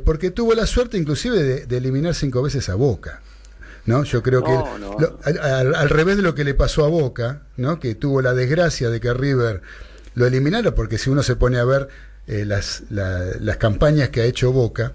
porque 0.05 0.31
tuvo 0.31 0.55
la 0.55 0.67
suerte 0.67 0.99
inclusive 0.99 1.67
de 1.67 1.77
eliminar 1.77 2.15
cinco 2.15 2.43
veces 2.43 2.69
a 2.69 2.75
Boca. 2.75 3.23
¿No? 3.87 4.05
Yo 4.05 4.23
creo 4.23 4.43
que 4.43 4.53
al, 4.53 5.89
revés 5.89 6.17
de 6.17 6.23
lo 6.23 6.35
que 6.35 6.45
le 6.45 6.55
pasó 6.55 6.85
a 6.85 6.89
Boca, 6.89 7.43
¿no? 7.57 7.81
Que 7.81 7.95
tuvo 7.95 8.21
la 8.23 8.35
desgracia 8.35 8.91
de 8.91 9.01
que 9.01 9.13
River 9.15 9.63
lo 10.15 10.27
eliminara, 10.27 10.75
porque 10.75 10.99
si 10.99 11.11
uno 11.11 11.23
se 11.23 11.37
pone 11.37 11.59
a 11.59 11.65
ver 11.65 11.89
eh, 12.27 12.45
las, 12.45 12.83
las 12.91 13.57
campañas 13.57 14.11
que 14.11 14.23
ha 14.23 14.25
hecho 14.25 14.53
Boca, 14.53 14.93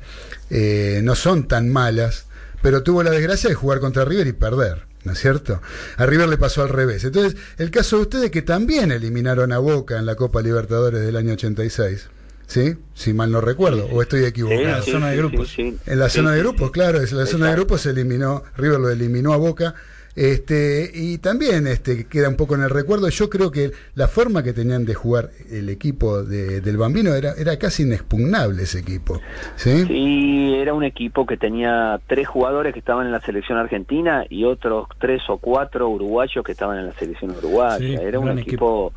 eh, 0.50 1.00
no 1.04 1.16
son 1.16 1.48
tan 1.48 1.70
malas, 1.70 2.26
pero 2.62 2.84
tuvo 2.84 3.04
la 3.04 3.12
desgracia 3.12 3.50
de 3.50 3.56
jugar 3.56 3.80
contra 3.80 4.06
River 4.06 4.28
y 4.28 4.34
perder. 4.34 4.92
¿No 5.04 5.14
es 5.14 5.20
cierto? 5.20 5.62
A 5.98 6.06
River 6.06 6.30
le 6.30 6.38
pasó 6.38 6.62
al 6.62 6.70
revés. 6.70 7.04
Entonces, 7.04 7.36
el 7.58 7.72
caso 7.72 7.96
de 7.96 8.02
ustedes 8.04 8.32
que 8.32 8.44
también 8.44 8.92
eliminaron 8.92 9.52
a 9.52 9.58
Boca 9.58 9.98
en 9.98 10.06
la 10.06 10.14
Copa 10.14 10.44
Libertadores 10.44 11.02
del 11.02 11.16
año 11.16 11.34
86. 11.34 12.08
¿Sí? 12.52 12.76
Si 12.94 13.14
mal 13.14 13.32
no 13.32 13.40
recuerdo, 13.40 13.88
o 13.94 14.02
estoy 14.02 14.26
equivocado. 14.26 14.62
en 14.62 14.72
la 14.72 14.82
zona 14.82 15.10
de 15.12 15.18
grupos. 15.18 15.58
en 15.58 15.80
la 15.86 16.10
zona 16.10 16.32
de 16.32 16.40
grupos, 16.40 16.72
claro, 16.72 17.00
en 17.00 17.18
la 17.18 17.26
zona 17.26 17.48
de 17.48 17.54
grupos 17.54 17.82
se 17.82 17.92
eliminó, 17.92 18.44
River 18.58 18.80
lo 18.80 18.90
eliminó 18.90 19.34
a 19.34 19.38
Boca. 19.38 19.74
Este, 20.14 20.92
y 20.94 21.20
también 21.20 21.68
este, 21.68 22.06
queda 22.06 22.28
un 22.28 22.36
poco 22.36 22.56
en 22.56 22.64
el 22.64 22.70
recuerdo, 22.70 23.08
yo 23.08 23.30
creo 23.30 23.50
que 23.50 23.72
la 23.96 24.10
forma 24.10 24.44
que 24.44 24.52
tenían 24.52 24.84
de 24.84 24.94
jugar 24.94 25.30
el 25.50 25.70
equipo 25.70 26.24
del 26.24 26.76
Bambino 26.76 27.14
era, 27.14 27.32
era 27.38 27.58
casi 27.58 27.84
inexpugnable 27.84 28.64
ese 28.64 28.80
equipo. 28.80 29.22
¿sí? 29.56 29.86
¿sí? 29.86 30.54
era 30.56 30.74
un 30.74 30.84
equipo 30.84 31.26
que 31.26 31.38
tenía 31.38 32.02
tres 32.08 32.28
jugadores 32.28 32.74
que 32.74 32.80
estaban 32.80 33.06
en 33.06 33.14
la 33.14 33.22
selección 33.22 33.58
argentina 33.58 34.26
y 34.30 34.44
otros 34.44 34.88
tres 35.00 35.22
o 35.30 35.38
cuatro 35.38 35.88
uruguayos 35.88 36.44
que 36.44 36.52
estaban 36.52 36.78
en 36.78 36.88
la 36.88 36.94
selección 36.94 37.32
uruguaya. 37.32 38.02
era 38.02 38.20
un 38.20 38.38
equipo 38.38 38.92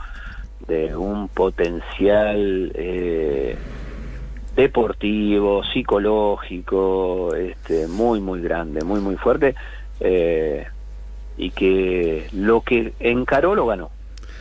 de 0.67 0.97
un 0.97 1.29
potencial 1.29 2.73
eh, 2.75 3.57
deportivo, 4.57 5.63
psicológico, 5.65 7.35
este, 7.35 7.87
muy, 7.89 8.21
muy 8.21 8.41
grande, 8.41 8.85
muy, 8.85 9.01
muy 9.01 9.17
fuerte, 9.17 9.55
eh, 10.01 10.67
y 11.37 11.51
que 11.51 12.29
lo 12.33 12.61
que 12.63 12.95
encaró 13.01 13.55
lo 13.55 13.67
ganó. 13.67 13.91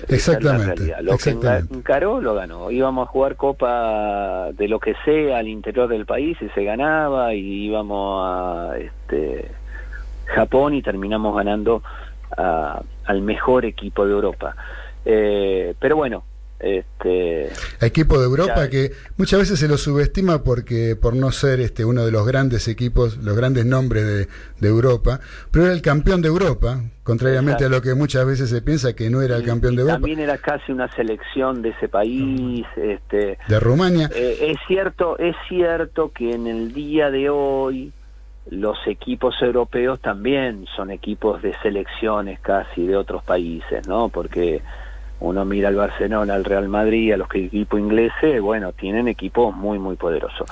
Exactamente. 0.10 0.94
Lo 1.02 1.18
que 1.18 1.30
encaró 1.30 2.20
lo 2.20 2.36
ganó. 2.36 2.70
Íbamos 2.70 3.08
a 3.08 3.12
jugar 3.12 3.36
copa 3.38 4.52
de 4.52 4.68
lo 4.68 4.80
que 4.80 4.96
sea 5.06 5.38
al 5.38 5.48
interior 5.48 5.88
del 5.88 6.06
país 6.06 6.38
y 6.42 6.50
se 6.50 6.64
ganaba, 6.64 7.34
y 7.34 7.68
íbamos 7.68 8.26
a 8.28 8.78
este, 8.78 9.50
Japón 10.26 10.74
y 10.74 10.82
terminamos 10.82 11.36
ganando 11.36 11.82
al 12.36 13.22
mejor 13.22 13.66
equipo 13.66 14.06
de 14.06 14.12
Europa. 14.12 14.56
Eh, 15.06 15.76
pero 15.80 15.96
bueno, 15.96 16.24
este 16.64 17.52
equipo 17.82 18.18
de 18.18 18.26
Europa 18.26 18.70
que 18.70 18.92
muchas 19.18 19.42
veces 19.42 19.60
se 19.60 19.68
lo 19.68 19.78
subestima 19.78 20.44
porque 20.44 20.96
por 20.96 21.14
no 21.14 21.32
ser 21.32 21.60
este 21.60 21.84
uno 21.84 22.06
de 22.06 22.12
los 22.12 22.26
grandes 22.26 22.70
equipos 22.70 23.18
los 23.18 23.36
grandes 23.36 23.66
nombres 23.66 24.30
de, 24.60 24.68
Europa 24.68 25.20
pero 25.52 25.66
era 25.66 25.74
el 25.74 25.82
campeón 25.82 26.22
de 26.22 26.30
Europa 26.30 26.80
contrariamente 27.04 27.66
a 27.66 27.70
lo 27.70 27.82
que 27.82 27.94
muchas 27.96 28.26
veces 28.26 28.50
se 28.50 28.62
piensa 28.62 28.96
que 28.96 29.10
no 29.10 29.22
era 29.22 29.36
el 29.36 29.44
campeón 29.44 29.76
de 29.76 29.82
Europa. 29.82 30.00
también 30.00 30.22
era 30.22 30.38
casi 30.38 30.72
una 30.72 30.90
selección 30.94 31.62
de 31.62 31.70
ese 31.70 31.90
país 31.90 32.66
este 32.78 33.38
de 33.46 33.60
Rumania. 33.60 34.10
eh, 34.16 34.52
es 34.52 34.58
cierto 34.66 35.18
es 35.20 35.36
cierto 35.50 36.14
que 36.14 36.32
en 36.32 36.48
el 36.48 36.74
día 36.74 37.12
de 37.12 37.30
hoy 37.30 37.92
los 38.50 38.78
equipos 38.88 39.36
europeos 39.42 40.00
también 40.00 40.66
son 40.78 40.92
equipos 40.92 41.42
de 41.42 41.54
selecciones 41.62 42.40
casi 42.40 42.88
de 42.88 42.96
otros 42.96 43.22
países 43.24 43.86
no 43.86 44.08
porque 44.08 44.62
uno 45.24 45.46
mira 45.46 45.70
al 45.70 45.76
Barcelona, 45.76 46.34
al 46.34 46.44
Real 46.44 46.68
Madrid, 46.68 47.14
a 47.14 47.18
los 47.18 47.30
equipos 47.34 47.80
ingleses, 47.80 48.42
bueno, 48.42 48.74
tienen 48.74 49.08
equipos 49.08 49.56
muy, 49.56 49.80
muy 49.80 49.96
poderosos. 49.96 50.50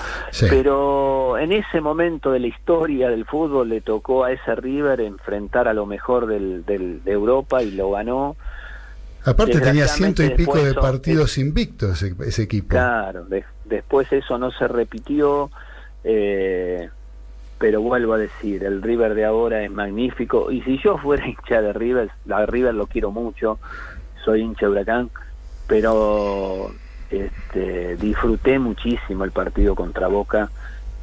Pero 0.48 1.36
en 1.36 1.52
ese 1.52 1.82
momento 1.82 2.32
de 2.32 2.40
la 2.40 2.46
historia 2.46 3.10
del 3.10 3.26
fútbol 3.26 3.68
le 3.68 3.82
tocó 3.82 4.24
a 4.24 4.32
ese 4.32 4.54
River 4.54 5.02
enfrentar 5.02 5.68
a 5.68 5.74
lo 5.74 5.84
mejor 5.84 6.26
del, 6.26 6.64
del 6.64 7.04
de 7.04 7.12
Europa 7.12 7.62
y 7.62 7.72
lo 7.72 7.90
ganó. 7.90 8.34
Aparte 9.26 9.60
tenía 9.60 9.86
ciento 9.88 10.24
y 10.24 10.30
pico 10.30 10.56
de 10.56 10.72
partidos 10.72 11.36
invictos 11.36 12.02
ese, 12.02 12.42
equipo. 12.42 12.68
Claro, 12.68 13.26
después 13.66 14.10
eso 14.10 14.38
no 14.38 14.50
se 14.52 14.66
repitió, 14.68 15.50
eh, 16.02 16.88
pero 17.58 17.82
vuelvo 17.82 18.14
a 18.14 18.18
decir, 18.18 18.64
el 18.64 18.80
River 18.80 19.14
de 19.14 19.26
ahora 19.26 19.62
es 19.62 19.70
magnífico 19.70 20.50
y 20.50 20.62
si 20.62 20.78
yo 20.82 20.96
fuera 20.96 21.26
hincha 21.28 21.60
de 21.60 21.74
River, 21.74 22.10
la 22.24 22.46
River 22.46 22.74
lo 22.74 22.86
quiero 22.86 23.10
mucho, 23.10 23.58
soy 24.24 24.40
hincha 24.42 24.68
Huracán, 24.68 25.10
pero 25.66 26.74
este, 27.08 27.96
disfruté 27.96 28.58
muchísimo 28.58 29.24
el 29.24 29.32
partido 29.32 29.74
contra 29.74 30.08
Boca, 30.08 30.50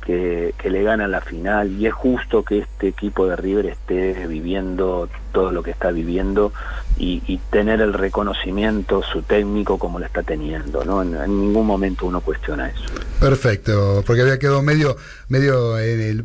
que, 0.10 0.70
le 0.70 0.84
gana 0.84 1.08
la 1.08 1.22
final, 1.22 1.72
y 1.72 1.86
es 1.86 1.94
justo 1.94 2.44
que 2.44 2.60
este 2.60 2.88
equipo 2.88 3.28
de 3.28 3.36
River 3.36 3.68
esté 3.68 4.28
viviendo 4.28 5.10
todo 5.32 5.52
lo 5.52 5.62
que 5.62 5.72
está 5.72 5.92
viviendo 5.92 6.52
y, 6.98 7.40
tener 7.50 7.82
el 7.82 7.94
reconocimiento, 7.94 9.02
su 9.04 9.22
técnico 9.22 9.78
como 9.78 10.00
lo 10.00 10.06
está 10.06 10.22
teniendo, 10.22 10.84
¿no? 10.84 11.02
En, 11.02 11.16
en 11.16 11.40
ningún 11.40 11.66
momento 11.66 12.06
uno 12.06 12.22
cuestiona 12.22 12.70
eso. 12.70 12.84
Perfecto, 13.20 14.04
porque 14.06 14.22
había 14.22 14.38
quedado 14.38 14.62
medio, 14.62 14.98
medio 15.28 15.76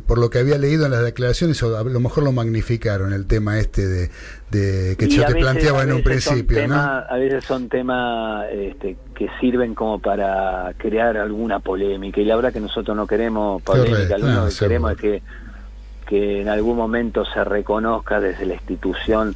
por 0.05 0.17
lo 0.17 0.29
que 0.29 0.39
había 0.39 0.57
leído 0.57 0.85
en 0.85 0.91
las 0.91 1.03
declaraciones, 1.03 1.61
a 1.63 1.83
lo 1.83 1.99
mejor 1.99 2.23
lo 2.23 2.31
magnificaron 2.31 3.13
el 3.13 3.25
tema 3.25 3.57
este 3.59 3.87
de, 3.87 4.09
que 4.51 5.07
yo 5.09 5.25
te 5.25 5.35
planteaba 5.35 5.83
en 5.83 5.93
un 5.93 6.03
principio, 6.03 6.67
¿no? 6.67 6.75
A 6.75 7.17
veces 7.17 7.43
son 7.43 7.67
temas 7.67 8.45
este, 8.51 8.95
que 9.15 9.27
sirven 9.39 9.73
como 9.73 9.99
para 9.99 10.73
crear 10.77 11.17
alguna 11.17 11.59
polémica 11.59 12.21
y 12.21 12.25
la 12.25 12.35
verdad 12.35 12.53
que 12.53 12.59
nosotros 12.59 12.95
no 12.95 13.07
queremos 13.07 13.61
polémica, 13.77 14.17
lo 14.17 14.25
único 14.25 14.47
que 14.47 14.55
queremos 14.55 14.91
es 14.91 14.97
que, 14.97 15.23
que 16.07 16.41
en 16.41 16.49
algún 16.49 16.77
momento 16.77 17.25
se 17.25 17.43
reconozca 17.43 18.19
desde 18.19 18.45
la 18.45 18.53
institución 18.55 19.35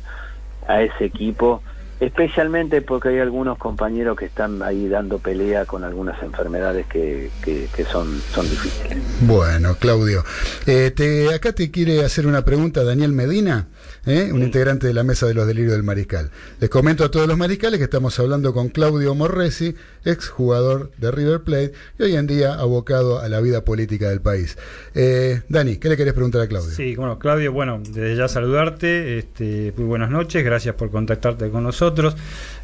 a 0.67 0.81
ese 0.81 1.05
equipo 1.05 1.61
especialmente 1.99 2.81
porque 2.81 3.09
hay 3.09 3.19
algunos 3.19 3.57
compañeros 3.57 4.17
que 4.17 4.25
están 4.25 4.61
ahí 4.61 4.87
dando 4.87 5.19
pelea 5.19 5.65
con 5.65 5.83
algunas 5.83 6.21
enfermedades 6.23 6.85
que, 6.87 7.29
que, 7.43 7.83
son, 7.85 8.19
son 8.33 8.49
difíciles. 8.49 8.97
Bueno, 9.21 9.75
Claudio, 9.79 10.23
eh, 10.65 10.91
te, 10.91 11.33
acá 11.33 11.53
te 11.53 11.71
quiere 11.71 12.03
hacer 12.03 12.25
una 12.27 12.45
pregunta 12.45 12.83
Daniel 12.83 13.11
Medina. 13.11 13.67
¿eh? 14.05 14.31
un 14.31 14.43
integrante 14.43 14.87
de 14.87 14.93
la 14.93 15.03
Mesa 15.03 15.27
de 15.27 15.33
los 15.33 15.47
Delirios 15.47 15.73
del 15.73 15.83
Mariscal. 15.83 16.31
Les 16.59 16.69
comento 16.69 17.03
a 17.03 17.11
todos 17.11 17.27
los 17.27 17.37
mariscales 17.37 17.77
que 17.77 17.83
estamos 17.83 18.17
hablando 18.19 18.53
con 18.53 18.69
Claudio 18.69 19.13
Morresi, 19.15 19.75
ex 20.05 20.29
jugador 20.29 20.91
de 20.97 21.11
River 21.11 21.41
Plate 21.41 21.73
y 21.97 22.03
hoy 22.03 22.15
en 22.15 22.27
día 22.27 22.53
abocado 22.53 23.19
a 23.19 23.27
la 23.29 23.41
vida 23.41 23.63
política 23.63 24.09
del 24.09 24.21
país. 24.21 24.57
Eh, 24.95 25.41
Dani, 25.49 25.77
¿qué 25.77 25.89
le 25.89 25.97
querés 25.97 26.13
preguntar 26.13 26.41
a 26.41 26.47
Claudio? 26.47 26.71
Sí, 26.71 26.95
bueno, 26.95 27.19
Claudio, 27.19 27.51
bueno, 27.51 27.79
desde 27.79 28.15
ya 28.15 28.27
saludarte, 28.27 29.17
este, 29.19 29.73
muy 29.77 29.85
buenas 29.85 30.09
noches, 30.09 30.43
gracias 30.43 30.75
por 30.75 30.89
contactarte 30.89 31.49
con 31.49 31.63
nosotros. 31.63 31.88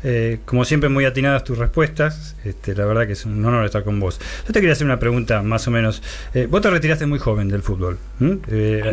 Eh, 0.08 0.40
como 0.46 0.66
siempre, 0.66 0.90
muy 0.90 1.06
atinadas 1.06 1.44
tus 1.44 1.58
respuestas, 1.58 2.36
este, 2.44 2.76
la 2.76 2.86
verdad 2.86 3.08
que 3.08 3.14
es 3.14 3.26
un 3.26 3.44
honor 3.44 3.66
estar 3.66 3.84
con 3.84 4.00
vos. 4.00 4.20
Yo 4.46 4.54
te 4.54 4.60
quería 4.60 4.74
hacer 4.74 4.86
una 4.86 5.00
pregunta 5.00 5.42
más 5.42 5.68
o 5.68 5.72
menos. 5.72 6.04
vos 6.50 6.62
te 6.62 6.70
retiraste 6.70 7.06
muy 7.06 7.18
joven 7.18 7.48
del 7.48 7.64
fútbol, 7.64 7.98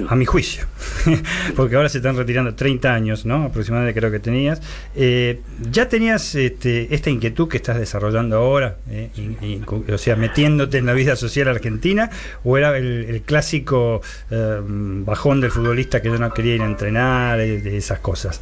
a 0.09 0.15
mi 0.15 0.25
juicio, 0.25 0.65
porque 1.57 1.77
ahora 1.77 1.89
se 1.89 1.99
están 1.99 2.17
retirando 2.17 2.55
30 2.55 2.93
años, 2.93 3.27
¿no? 3.27 3.45
Aproximadamente 3.45 3.99
creo 3.99 4.11
que 4.11 4.21
tenías. 4.21 4.61
Eh, 4.95 5.41
¿Ya 5.71 5.89
tenías 5.89 6.35
este, 6.35 6.95
esta 6.95 7.11
inquietud 7.11 7.49
que 7.49 7.57
estás 7.59 7.79
desarrollando 7.79 8.37
ahora, 8.37 8.77
eh, 8.89 9.61
o 9.69 9.99
sea, 9.99 10.17
metiéndote 10.17 10.79
en 10.79 10.87
la 10.87 10.93
vida 10.93 11.17
social 11.17 11.49
argentina, 11.49 12.11
o 12.45 12.57
era 12.57 12.77
el, 12.77 13.23
clásico 13.27 14.01
eh, 14.31 14.61
bajón 14.65 15.41
del 15.41 15.51
futbolista 15.51 16.01
que 16.03 16.09
yo 16.09 16.19
no 16.19 16.33
quería 16.33 16.55
ir 16.55 16.63
a 16.63 16.67
entrenar, 16.67 17.39
de 17.39 17.77
esas 17.77 18.01
cosas? 18.01 18.41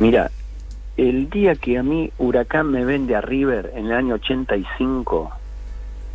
Mira, 0.00 0.30
el 0.98 1.30
día 1.30 1.54
que 1.54 1.78
a 1.78 1.82
mí 1.82 2.12
Huracán 2.18 2.70
me 2.70 2.84
vende 2.84 3.16
a 3.16 3.22
River 3.22 3.72
en 3.74 3.86
el 3.86 3.92
año 3.92 4.16
85, 4.16 5.30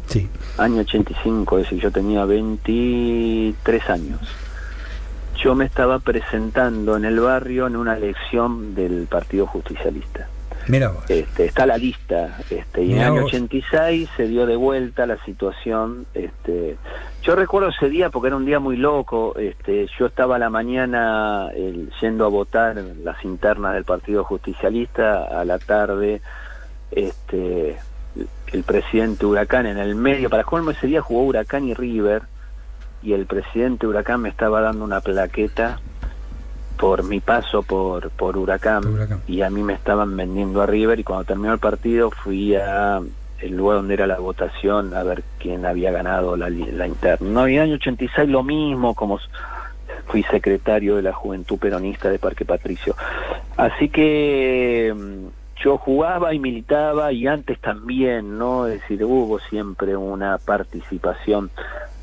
sí. 0.07 0.29
año 0.59 0.81
85, 0.81 1.57
es 1.57 1.63
decir, 1.63 1.79
yo 1.79 1.91
tenía 1.91 2.25
23 2.25 3.89
años 3.89 4.19
yo 5.43 5.55
me 5.55 5.65
estaba 5.65 5.99
presentando 5.99 6.95
en 6.95 7.03
el 7.03 7.19
barrio 7.19 7.67
en 7.67 7.75
una 7.75 7.97
elección 7.97 8.75
del 8.75 9.07
Partido 9.07 9.45
Justicialista. 9.45 10.29
Mira 10.67 10.91
Este, 11.09 11.45
está 11.45 11.65
la 11.65 11.77
lista. 11.77 12.37
Este, 12.49 12.83
y 12.83 12.93
en 12.93 12.99
el 12.99 13.03
año 13.03 13.25
86 13.25 14.09
se 14.15 14.27
dio 14.27 14.45
de 14.45 14.55
vuelta 14.55 15.05
la 15.05 15.17
situación. 15.23 16.05
Este, 16.13 16.77
yo 17.21 17.35
recuerdo 17.35 17.69
ese 17.69 17.89
día 17.89 18.09
porque 18.09 18.27
era 18.27 18.37
un 18.37 18.45
día 18.45 18.59
muy 18.59 18.77
loco. 18.77 19.35
Este, 19.37 19.87
yo 19.99 20.05
estaba 20.05 20.37
a 20.37 20.39
la 20.39 20.49
mañana 20.49 21.49
yendo 22.01 22.25
a 22.25 22.29
votar 22.29 22.77
en 22.77 23.03
las 23.03 23.23
internas 23.25 23.73
del 23.73 23.83
Partido 23.83 24.23
Justicialista. 24.23 25.25
A 25.39 25.45
la 25.45 25.59
tarde, 25.59 26.21
este, 26.91 27.77
el 28.51 28.63
presidente 28.63 29.25
Huracán 29.25 29.65
en 29.65 29.77
el 29.77 29.95
medio. 29.95 30.29
Para 30.29 30.43
colmo 30.43 30.71
ese 30.71 30.87
día 30.87 31.01
jugó 31.01 31.23
Huracán 31.23 31.65
y 31.65 31.73
River 31.73 32.23
y 33.01 33.13
el 33.13 33.25
presidente 33.25 33.85
Huracán 33.85 34.21
me 34.21 34.29
estaba 34.29 34.61
dando 34.61 34.85
una 34.85 35.01
plaqueta 35.01 35.79
por 36.77 37.03
mi 37.03 37.19
paso 37.19 37.63
por, 37.63 38.09
por 38.11 38.37
Huracán, 38.37 38.83
y 39.27 39.41
a 39.41 39.49
mí 39.49 39.63
me 39.63 39.73
estaban 39.73 40.15
vendiendo 40.15 40.61
a 40.61 40.65
River 40.65 40.99
y 40.99 41.03
cuando 41.03 41.25
terminó 41.25 41.53
el 41.53 41.59
partido 41.59 42.11
fui 42.11 42.55
a 42.55 43.01
el 43.39 43.57
lugar 43.57 43.77
donde 43.77 43.95
era 43.95 44.07
la 44.07 44.19
votación 44.19 44.93
a 44.93 45.03
ver 45.03 45.23
quién 45.37 45.65
había 45.65 45.91
ganado 45.91 46.37
la, 46.37 46.49
la 46.49 46.87
interna. 46.87 47.29
No, 47.29 47.45
en 47.45 47.55
el 47.55 47.61
año 47.61 47.75
86 47.75 48.29
lo 48.29 48.41
mismo, 48.41 48.95
como 48.95 49.19
fui 50.07 50.23
secretario 50.23 50.95
de 50.95 51.01
la 51.01 51.13
Juventud 51.13 51.57
Peronista 51.57 52.09
de 52.09 52.19
Parque 52.19 52.45
Patricio. 52.45 52.95
Así 53.57 53.89
que 53.89 54.93
mm, 54.95 55.61
yo 55.63 55.77
jugaba 55.77 56.33
y 56.33 56.39
militaba 56.39 57.11
y 57.11 57.27
antes 57.27 57.59
también, 57.59 58.37
¿no? 58.37 58.67
Es 58.67 58.81
decir, 58.81 59.03
hubo 59.03 59.39
siempre 59.39 59.95
una 59.95 60.37
participación 60.37 61.51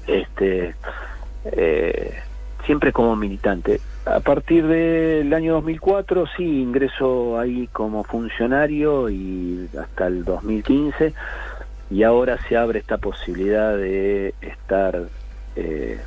este, 0.07 0.75
eh, 1.45 2.15
siempre 2.71 2.93
como 2.93 3.17
militante. 3.17 3.81
A 4.05 4.21
partir 4.21 4.65
del 4.65 5.35
año 5.35 5.55
2004 5.55 6.25
sí 6.37 6.45
ingreso 6.45 7.37
ahí 7.37 7.67
como 7.73 8.05
funcionario 8.05 9.11
y 9.11 9.69
hasta 9.77 10.07
el 10.07 10.25
2015 10.25 11.13
y 11.91 12.05
ahora 12.05 12.39
se 12.49 12.57
abre 12.57 12.79
esta 12.79 12.99
posibilidad 12.99 13.77
de 13.77 14.35
estar 14.41 15.03
eh, 15.57 16.01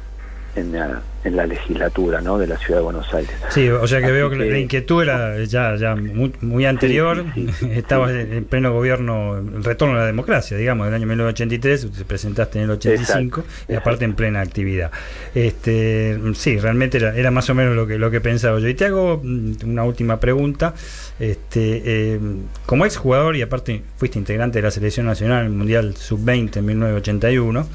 en 0.56 0.72
la, 0.72 1.02
en 1.24 1.36
la 1.36 1.46
legislatura 1.46 2.22
¿no? 2.22 2.38
de 2.38 2.48
la 2.48 2.58
ciudad 2.58 2.80
de 2.80 2.84
Buenos 2.84 3.14
Aires. 3.14 3.34
Sí, 3.50 3.70
o 3.70 3.88
sea 3.88 4.02
que 4.02 4.12
veo 4.12 4.30
que, 4.30 4.36
la 4.36 4.58
inquietud 4.58 5.02
era 5.02 5.44
ya, 5.44 5.76
ya 5.76 5.96
muy, 5.96 6.66
anterior, 6.66 7.26
estabas 7.72 8.12
en 8.12 8.46
pleno 8.46 8.74
gobierno, 8.74 9.38
el 9.38 9.64
retorno 9.64 9.96
a 9.96 10.00
la 10.00 10.06
democracia, 10.06 10.58
digamos, 10.58 10.86
del 10.88 10.96
año 10.96 11.08
1983, 11.08 11.92
te 11.92 12.06
presentaste 12.06 12.60
en 12.60 12.66
el 12.66 12.72
85 12.72 13.44
y 13.70 13.76
aparte 13.76 14.06
en 14.06 14.14
plena 14.14 14.42
actividad. 14.42 14.92
Este, 15.34 16.20
sí, 16.36 16.60
realmente 16.60 16.98
era, 16.98 17.16
era 17.16 17.32
más 17.32 17.50
o 17.50 17.56
menos 17.56 17.76
lo 17.76 17.88
que, 17.88 17.98
lo 17.98 18.12
que 18.12 18.22
pensaba 18.22 18.60
yo. 18.60 18.68
Y 18.68 18.74
te 18.74 18.86
hago 18.86 19.20
mm, 19.24 19.54
una 19.66 19.84
última 19.84 20.20
pregunta. 20.20 20.74
Este, 21.20 21.43
eh, 21.60 22.20
como 22.66 22.86
ex 22.86 22.98
jugador 22.98 23.36
y 23.36 23.42
aparte 23.42 23.82
fuiste 23.98 24.18
integrante 24.18 24.60
de 24.60 24.64
la 24.64 24.72
selección 24.72 25.06
nacional 25.06 25.50
Mundial 25.50 25.96
Sub-20 25.96 26.58
en 26.58 26.66
1981, 26.66 27.68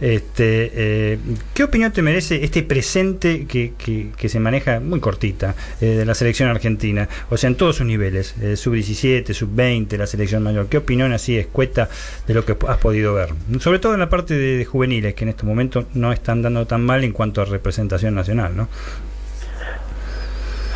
este, 0.00 0.70
eh, 0.74 1.18
¿qué 1.54 1.64
opinión 1.64 1.92
te 1.92 2.02
merece 2.02 2.44
este 2.44 2.62
presente 2.62 3.46
que, 3.46 4.28
se 4.28 4.40
maneja 4.40 4.80
muy 4.80 5.00
cortita 5.00 5.54
eh, 5.80 5.86
de 5.86 6.04
la 6.04 6.14
selección 6.14 6.48
argentina? 6.48 7.08
O 7.30 7.36
sea, 7.36 7.48
en 7.48 7.56
todos 7.56 7.76
sus 7.76 7.86
niveles, 7.86 8.34
Sub-17, 8.54 9.32
Sub-20, 9.32 9.96
la 9.96 10.06
selección 10.06 10.42
mayor. 10.42 10.68
¿Qué 10.68 10.78
opinión 10.78 11.12
así 11.12 11.36
escueta 11.36 11.88
de 12.26 12.34
lo 12.34 12.44
que 12.44 12.56
has 12.68 12.78
podido 12.78 13.14
ver? 13.14 13.30
Sobre 13.60 13.78
todo 13.78 13.94
en 13.94 14.00
la 14.00 14.08
parte 14.08 14.34
de, 14.34 14.56
de 14.56 14.64
juveniles, 14.64 15.14
que 15.14 15.24
en 15.24 15.30
este 15.30 15.44
momento 15.44 15.86
no 15.94 16.12
están 16.12 16.42
dando 16.42 16.66
tan 16.66 16.84
mal 16.84 17.04
en 17.04 17.12
cuanto 17.12 17.42
a 17.42 17.44
representación 17.44 18.14
nacional, 18.14 18.56
¿no? 18.56 18.68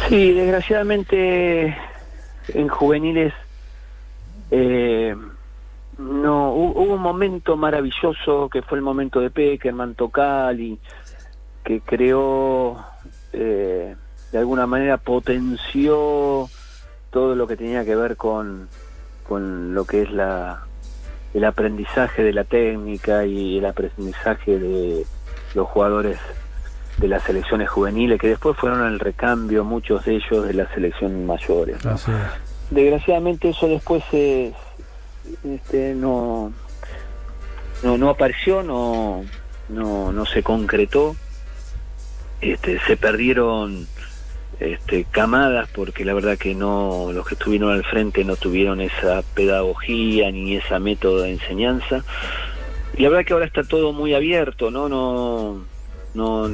Sí, 0.08 0.32
desgraciadamente 0.32 1.76
en 2.54 2.68
juveniles 2.68 3.32
eh, 4.50 5.14
no 5.98 6.52
hubo 6.52 6.94
un 6.94 7.00
momento 7.00 7.56
maravilloso 7.56 8.48
que 8.48 8.62
fue 8.62 8.78
el 8.78 8.82
momento 8.82 9.20
de 9.20 9.30
Peckerman, 9.30 9.94
Tocali, 9.94 10.78
que 11.62 11.80
creó 11.80 12.82
eh, 13.32 13.94
de 14.32 14.38
alguna 14.38 14.66
manera 14.66 14.96
potenció 14.96 16.48
todo 17.10 17.34
lo 17.34 17.46
que 17.46 17.56
tenía 17.56 17.84
que 17.84 17.96
ver 17.96 18.16
con, 18.16 18.68
con 19.28 19.74
lo 19.74 19.84
que 19.84 20.02
es 20.02 20.10
la 20.10 20.64
el 21.32 21.44
aprendizaje 21.44 22.24
de 22.24 22.32
la 22.32 22.42
técnica 22.42 23.24
y 23.24 23.58
el 23.58 23.66
aprendizaje 23.66 24.58
de 24.58 25.06
los 25.54 25.68
jugadores 25.68 26.18
de 27.00 27.08
las 27.08 27.22
selecciones 27.22 27.68
juveniles, 27.70 28.20
que 28.20 28.28
después 28.28 28.56
fueron 28.58 28.82
al 28.82 28.98
recambio, 29.00 29.64
muchos 29.64 30.04
de 30.04 30.16
ellos 30.16 30.46
de 30.46 30.52
las 30.52 30.70
selecciones 30.72 31.26
mayores. 31.26 31.78
Desgraciadamente 32.70 33.48
eso 33.48 33.66
después 33.66 34.04
se, 34.10 34.52
este, 35.42 35.94
no, 35.94 36.52
no, 37.82 37.96
no 37.96 38.10
apareció, 38.10 38.62
no, 38.62 39.24
no, 39.70 40.12
no 40.12 40.26
se 40.26 40.42
concretó, 40.42 41.16
este, 42.42 42.78
se 42.80 42.98
perdieron 42.98 43.86
este, 44.60 45.04
camadas 45.04 45.70
porque 45.74 46.04
la 46.04 46.12
verdad 46.12 46.36
que 46.36 46.54
no 46.54 47.12
los 47.12 47.26
que 47.26 47.34
estuvieron 47.34 47.72
al 47.72 47.84
frente 47.84 48.24
no 48.24 48.36
tuvieron 48.36 48.82
esa 48.82 49.22
pedagogía 49.34 50.30
ni 50.30 50.56
esa 50.56 50.78
método 50.78 51.22
de 51.22 51.30
enseñanza. 51.32 52.04
Y 52.94 53.02
la 53.02 53.08
verdad 53.08 53.24
que 53.24 53.32
ahora 53.32 53.46
está 53.46 53.62
todo 53.62 53.94
muy 53.94 54.12
abierto 54.12 54.70
no 54.70 54.88
no 54.90 55.69
no 56.14 56.48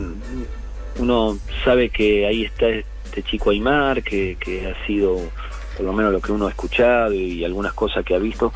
uno 0.99 1.39
sabe 1.65 1.91
que 1.91 2.27
ahí 2.27 2.45
está 2.45 2.69
este 2.69 3.23
chico 3.23 3.51
Aymar 3.51 4.03
que, 4.03 4.37
que 4.41 4.69
ha 4.69 4.87
sido 4.87 5.19
por 5.77 5.85
lo 5.85 5.93
menos 5.93 6.13
lo 6.13 6.21
que 6.21 6.33
uno 6.33 6.47
ha 6.47 6.51
escuchado 6.51 7.13
y 7.13 7.45
algunas 7.45 7.73
cosas 7.75 8.05
que 8.05 8.15
ha 8.15 8.19
visto 8.19 8.53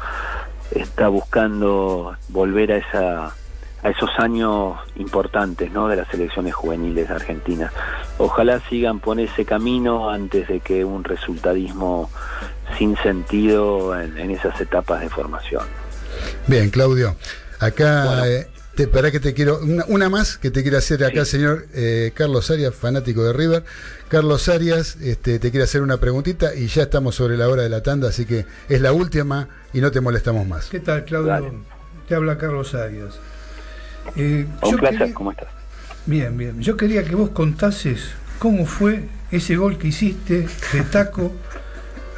está 0.71 1.09
buscando 1.09 2.17
volver 2.29 2.73
a 2.73 2.77
esa 2.79 3.35
a 3.83 3.89
esos 3.89 4.11
años 4.19 4.79
importantes 4.97 5.73
¿no? 5.73 5.89
de 5.89 5.97
las 5.97 6.13
elecciones 6.13 6.55
juveniles 6.55 7.09
argentinas. 7.09 7.73
Ojalá 8.19 8.61
sigan 8.69 9.01
por 9.01 9.19
ese 9.19 9.47
camino 9.47 10.11
antes 10.11 10.49
de 10.49 10.61
que 10.61 10.85
un 10.85 11.03
resultadismo 11.03 12.11
sin 12.77 12.95
sentido 12.99 13.99
en 13.99 14.31
esas 14.31 14.61
etapas 14.61 15.01
de 15.01 15.09
formación. 15.09 15.65
Bien, 16.47 16.69
Claudio. 16.71 17.17
Acá, 17.59 18.27
eh, 18.27 18.49
te, 18.75 18.87
para 18.87 19.11
que 19.11 19.21
te 19.21 19.35
quiero, 19.35 19.61
una, 19.89 20.09
más 20.09 20.39
que 20.39 20.51
te 20.51 20.63
quiere 20.63 20.77
hacer 20.77 21.05
acá, 21.05 21.25
señor 21.25 21.67
eh, 21.75 22.13
Carlos 22.15 22.51
Arias, 22.51 22.75
fanático 22.75 23.25
de 23.25 23.33
River. 23.33 23.65
Carlos 24.09 24.49
Arias, 24.49 24.97
este, 24.97 25.39
te 25.39 25.51
quiere 25.51 25.65
hacer 25.65 25.83
una 25.83 25.99
preguntita 25.99 26.55
y 26.55 26.67
ya 26.67 26.85
estamos 26.85 27.15
sobre 27.15 27.37
la 27.37 27.49
hora 27.49 27.63
de 27.63 27.69
la 27.69 27.83
tanda, 27.83 28.09
así 28.09 28.25
que 28.25 28.47
es 28.69 28.81
la 28.81 28.93
última 28.93 29.49
y 29.73 29.81
no 29.81 29.91
te 29.91 30.01
molestamos 30.01 30.47
más. 30.47 30.67
¿Qué 30.67 30.81
tal, 30.81 31.05
Claudio? 31.05 31.53
Te 32.09 32.15
habla 32.15 32.39
Carlos 32.39 32.75
Arias. 32.75 33.19
Eh, 34.17 34.47
Un 34.63 34.77
placer, 34.77 35.13
¿cómo 35.13 35.33
estás? 35.33 35.49
Bien, 36.07 36.37
bien. 36.37 36.61
Yo 36.61 36.77
quería 36.77 37.05
que 37.05 37.15
vos 37.15 37.31
contases 37.31 38.11
cómo 38.39 38.67
fue 38.67 39.05
ese 39.31 39.57
gol 39.57 39.79
que 39.79 39.89
hiciste 39.89 40.49
de 40.73 40.83
taco 40.91 41.33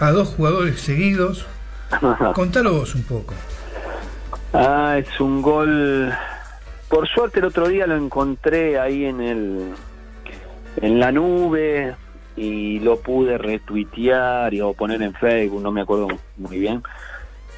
a 0.00 0.10
dos 0.12 0.28
jugadores 0.28 0.80
seguidos. 0.80 1.46
Contalo 2.34 2.72
vos 2.72 2.94
un 2.94 3.02
poco. 3.02 3.34
Ah, 4.52 4.96
es 4.98 5.20
un 5.20 5.42
gol. 5.42 6.12
Por 6.92 7.08
suerte 7.08 7.38
el 7.38 7.46
otro 7.46 7.68
día 7.68 7.86
lo 7.86 7.96
encontré 7.96 8.78
ahí 8.78 9.06
en 9.06 9.22
el 9.22 9.72
en 10.76 11.00
la 11.00 11.10
nube 11.10 11.94
y 12.36 12.80
lo 12.80 13.00
pude 13.00 13.38
retuitear 13.38 14.52
y 14.52 14.60
o 14.60 14.74
poner 14.74 15.00
en 15.00 15.14
Facebook, 15.14 15.62
no 15.62 15.72
me 15.72 15.80
acuerdo 15.80 16.08
muy 16.36 16.58
bien. 16.58 16.82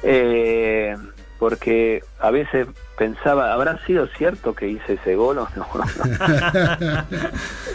Eh, 0.03 0.95
porque 1.37 2.01
a 2.21 2.31
veces 2.31 2.69
pensaba, 2.97 3.51
¿habrá 3.51 3.77
sido 3.85 4.07
cierto 4.07 4.55
que 4.55 4.69
hice 4.69 4.93
ese 4.93 5.15
gol 5.17 5.39
o 5.39 5.49
no? 5.53 5.67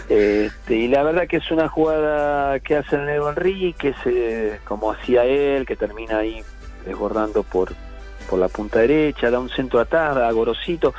este, 0.08 0.74
y 0.74 0.88
la 0.88 1.02
verdad 1.02 1.28
que 1.28 1.36
es 1.36 1.50
una 1.50 1.68
jugada 1.68 2.58
que 2.60 2.76
hace 2.76 2.96
el 2.96 3.04
Negro 3.04 3.28
Enrique, 3.28 3.94
se, 4.02 4.60
como 4.64 4.92
hacía 4.92 5.26
él, 5.26 5.66
que 5.66 5.76
termina 5.76 6.20
ahí 6.20 6.42
desbordando 6.86 7.42
por, 7.42 7.74
por 8.30 8.38
la 8.38 8.48
punta 8.48 8.78
derecha, 8.78 9.30
da 9.30 9.38
un 9.38 9.50
centro 9.50 9.78
atrás 9.78 10.16
a 10.16 10.32
Gorosito. 10.32 10.94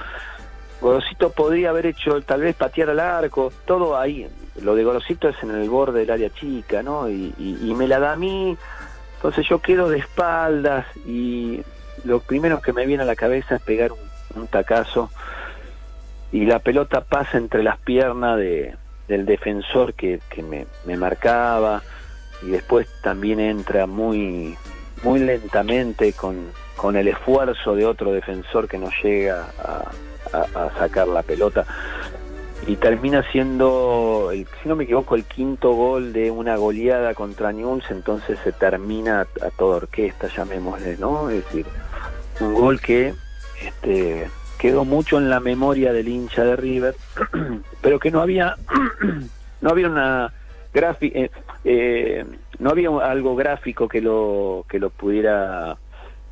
Gorosito 0.82 1.32
podría 1.32 1.70
haber 1.70 1.86
hecho 1.86 2.22
tal 2.22 2.42
vez 2.42 2.56
patear 2.56 2.90
al 2.90 3.00
arco, 3.00 3.54
todo 3.66 3.98
ahí. 3.98 4.28
Lo 4.62 4.76
de 4.76 4.84
Gorosito 4.84 5.30
es 5.30 5.36
en 5.44 5.52
el 5.52 5.70
borde 5.70 6.00
del 6.02 6.12
área 6.12 6.30
chica, 6.32 6.82
¿no? 6.84 7.10
Y, 7.10 7.34
y 7.38 7.74
me 7.76 7.88
la 7.88 8.00
da 8.00 8.14
a 8.14 8.16
mí, 8.16 8.58
entonces 9.22 9.48
yo 9.48 9.60
quedo 9.60 9.88
de 9.88 10.00
espaldas 10.00 10.84
y 11.06 11.62
lo 12.06 12.22
primero 12.22 12.60
que 12.60 12.74
me 12.74 12.88
viene 12.88 13.04
a 13.04 13.06
la 13.06 13.16
cabeza 13.16 13.58
es 13.58 13.62
pegar 13.62 13.92
un, 13.92 14.48
tacazo 14.48 15.12
y 16.32 16.46
la 16.46 16.58
pelota 16.58 17.02
pasa 17.02 17.38
entre 17.38 17.62
las 17.62 17.78
piernas 17.78 18.40
de, 18.40 18.76
del 19.08 19.28
defensor 19.28 19.94
que, 19.94 20.20
me, 20.42 20.98
marcaba 20.98 21.84
y 22.42 22.48
después 22.48 22.88
también 23.04 23.40
entra 23.40 23.86
muy 23.86 24.58
muy 25.04 25.20
lentamente 25.20 26.14
con, 26.14 26.48
con 26.76 26.96
el 26.96 27.08
esfuerzo 27.08 27.76
de 27.76 27.86
otro 27.86 28.14
defensor 28.14 28.68
que 28.68 28.80
no 28.80 28.90
llega 29.04 29.50
a, 29.60 29.92
sacar 30.78 31.08
la 31.08 31.24
pelota 31.24 31.66
y 32.68 32.76
termina 32.76 33.24
siendo, 33.32 34.30
el, 34.32 34.46
si 34.62 34.70
no 34.70 34.76
me 34.76 34.84
equivoco, 34.84 35.16
el 35.16 35.24
quinto 35.24 35.74
gol 35.74 36.14
de 36.14 36.30
una 36.30 36.56
goleada 36.58 37.14
contra 37.14 37.52
Newell's, 37.52 37.90
entonces 37.90 38.38
se 38.44 38.52
termina 38.52 39.22
a 39.22 39.50
toda 39.58 39.78
orquesta, 39.78 40.28
llamémosle, 40.28 40.98
¿no? 40.98 41.30
Es 41.30 41.44
decir, 41.46 41.66
un 42.40 42.54
gol 42.54 42.80
que 42.80 43.14
este, 43.62 44.28
quedó 44.60 44.86
mucho 44.86 45.18
en 45.18 45.30
la 45.30 45.40
memoria 45.40 45.92
del 45.92 46.08
hincha 46.08 46.44
de 46.44 46.56
River, 46.56 46.96
pero 47.82 48.00
que 48.00 48.12
no 48.12 48.22
había 48.22 48.56
no 49.62 49.70
había 49.70 49.88
una 49.88 50.32
gráfica 50.74 51.20
eh, 51.20 51.32
eh, 51.64 52.26
no 52.60 52.70
había 52.70 52.90
algo 53.04 53.36
gráfico 53.36 53.88
que 53.88 54.02
lo 54.02 54.66
que 54.70 54.80
lo 54.80 54.90
pudiera 54.92 55.78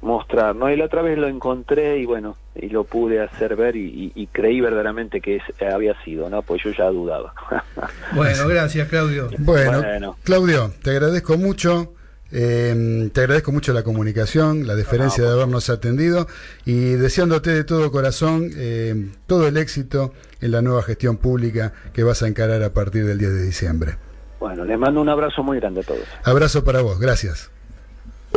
mostrar 0.02 0.56
no 0.56 0.70
y 0.70 0.78
la 0.78 0.86
otra 0.86 1.02
vez 1.02 1.18
lo 1.18 1.28
encontré 1.28 2.00
y 2.00 2.06
bueno 2.06 2.38
y 2.56 2.70
lo 2.70 2.84
pude 2.84 3.22
hacer 3.22 3.56
ver 3.56 3.76
y, 3.76 4.30
creí 4.32 4.62
verdaderamente 4.62 5.20
que 5.20 5.42
había 5.72 6.00
sido 6.04 6.30
no 6.30 6.42
pues 6.42 6.64
yo 6.64 6.72
ya 6.72 6.86
dudaba 6.86 7.34
bueno 8.16 8.48
gracias 8.48 8.88
Claudio 8.88 9.30
bueno 9.40 10.16
Claudio 10.24 10.72
te 10.82 10.92
agradezco 10.92 11.38
mucho 11.38 11.94
eh, 12.32 13.10
te 13.12 13.22
agradezco 13.22 13.52
mucho 13.52 13.74
la 13.74 13.82
comunicación, 13.82 14.68
la 14.68 14.76
deferencia 14.76 15.24
de 15.24 15.32
habernos 15.32 15.70
atendido 15.70 16.28
y 16.64 16.92
deseándote 16.92 17.50
de 17.52 17.64
todo 17.64 17.92
corazón 17.92 18.52
eh, 18.56 19.10
todo 19.26 19.48
el 19.48 19.58
éxito 19.58 20.14
en 20.40 20.52
la 20.52 20.62
nueva 20.62 20.84
gestión 20.84 21.18
pública 21.18 21.74
que 21.92 22.04
vas 22.04 22.22
a 22.22 22.28
encarar 22.28 22.62
a 22.62 22.72
partir 22.72 23.06
del 23.06 23.18
10 23.18 23.34
de 23.34 23.44
diciembre. 23.44 23.96
Bueno, 24.40 24.64
les 24.64 24.78
mando 24.78 25.02
un 25.02 25.10
abrazo 25.10 25.44
muy 25.44 25.60
grande 25.60 25.82
a 25.82 25.84
todos. 25.84 26.06
Abrazo 26.24 26.64
para 26.64 26.82
vos, 26.82 27.00
gracias. 27.00 27.52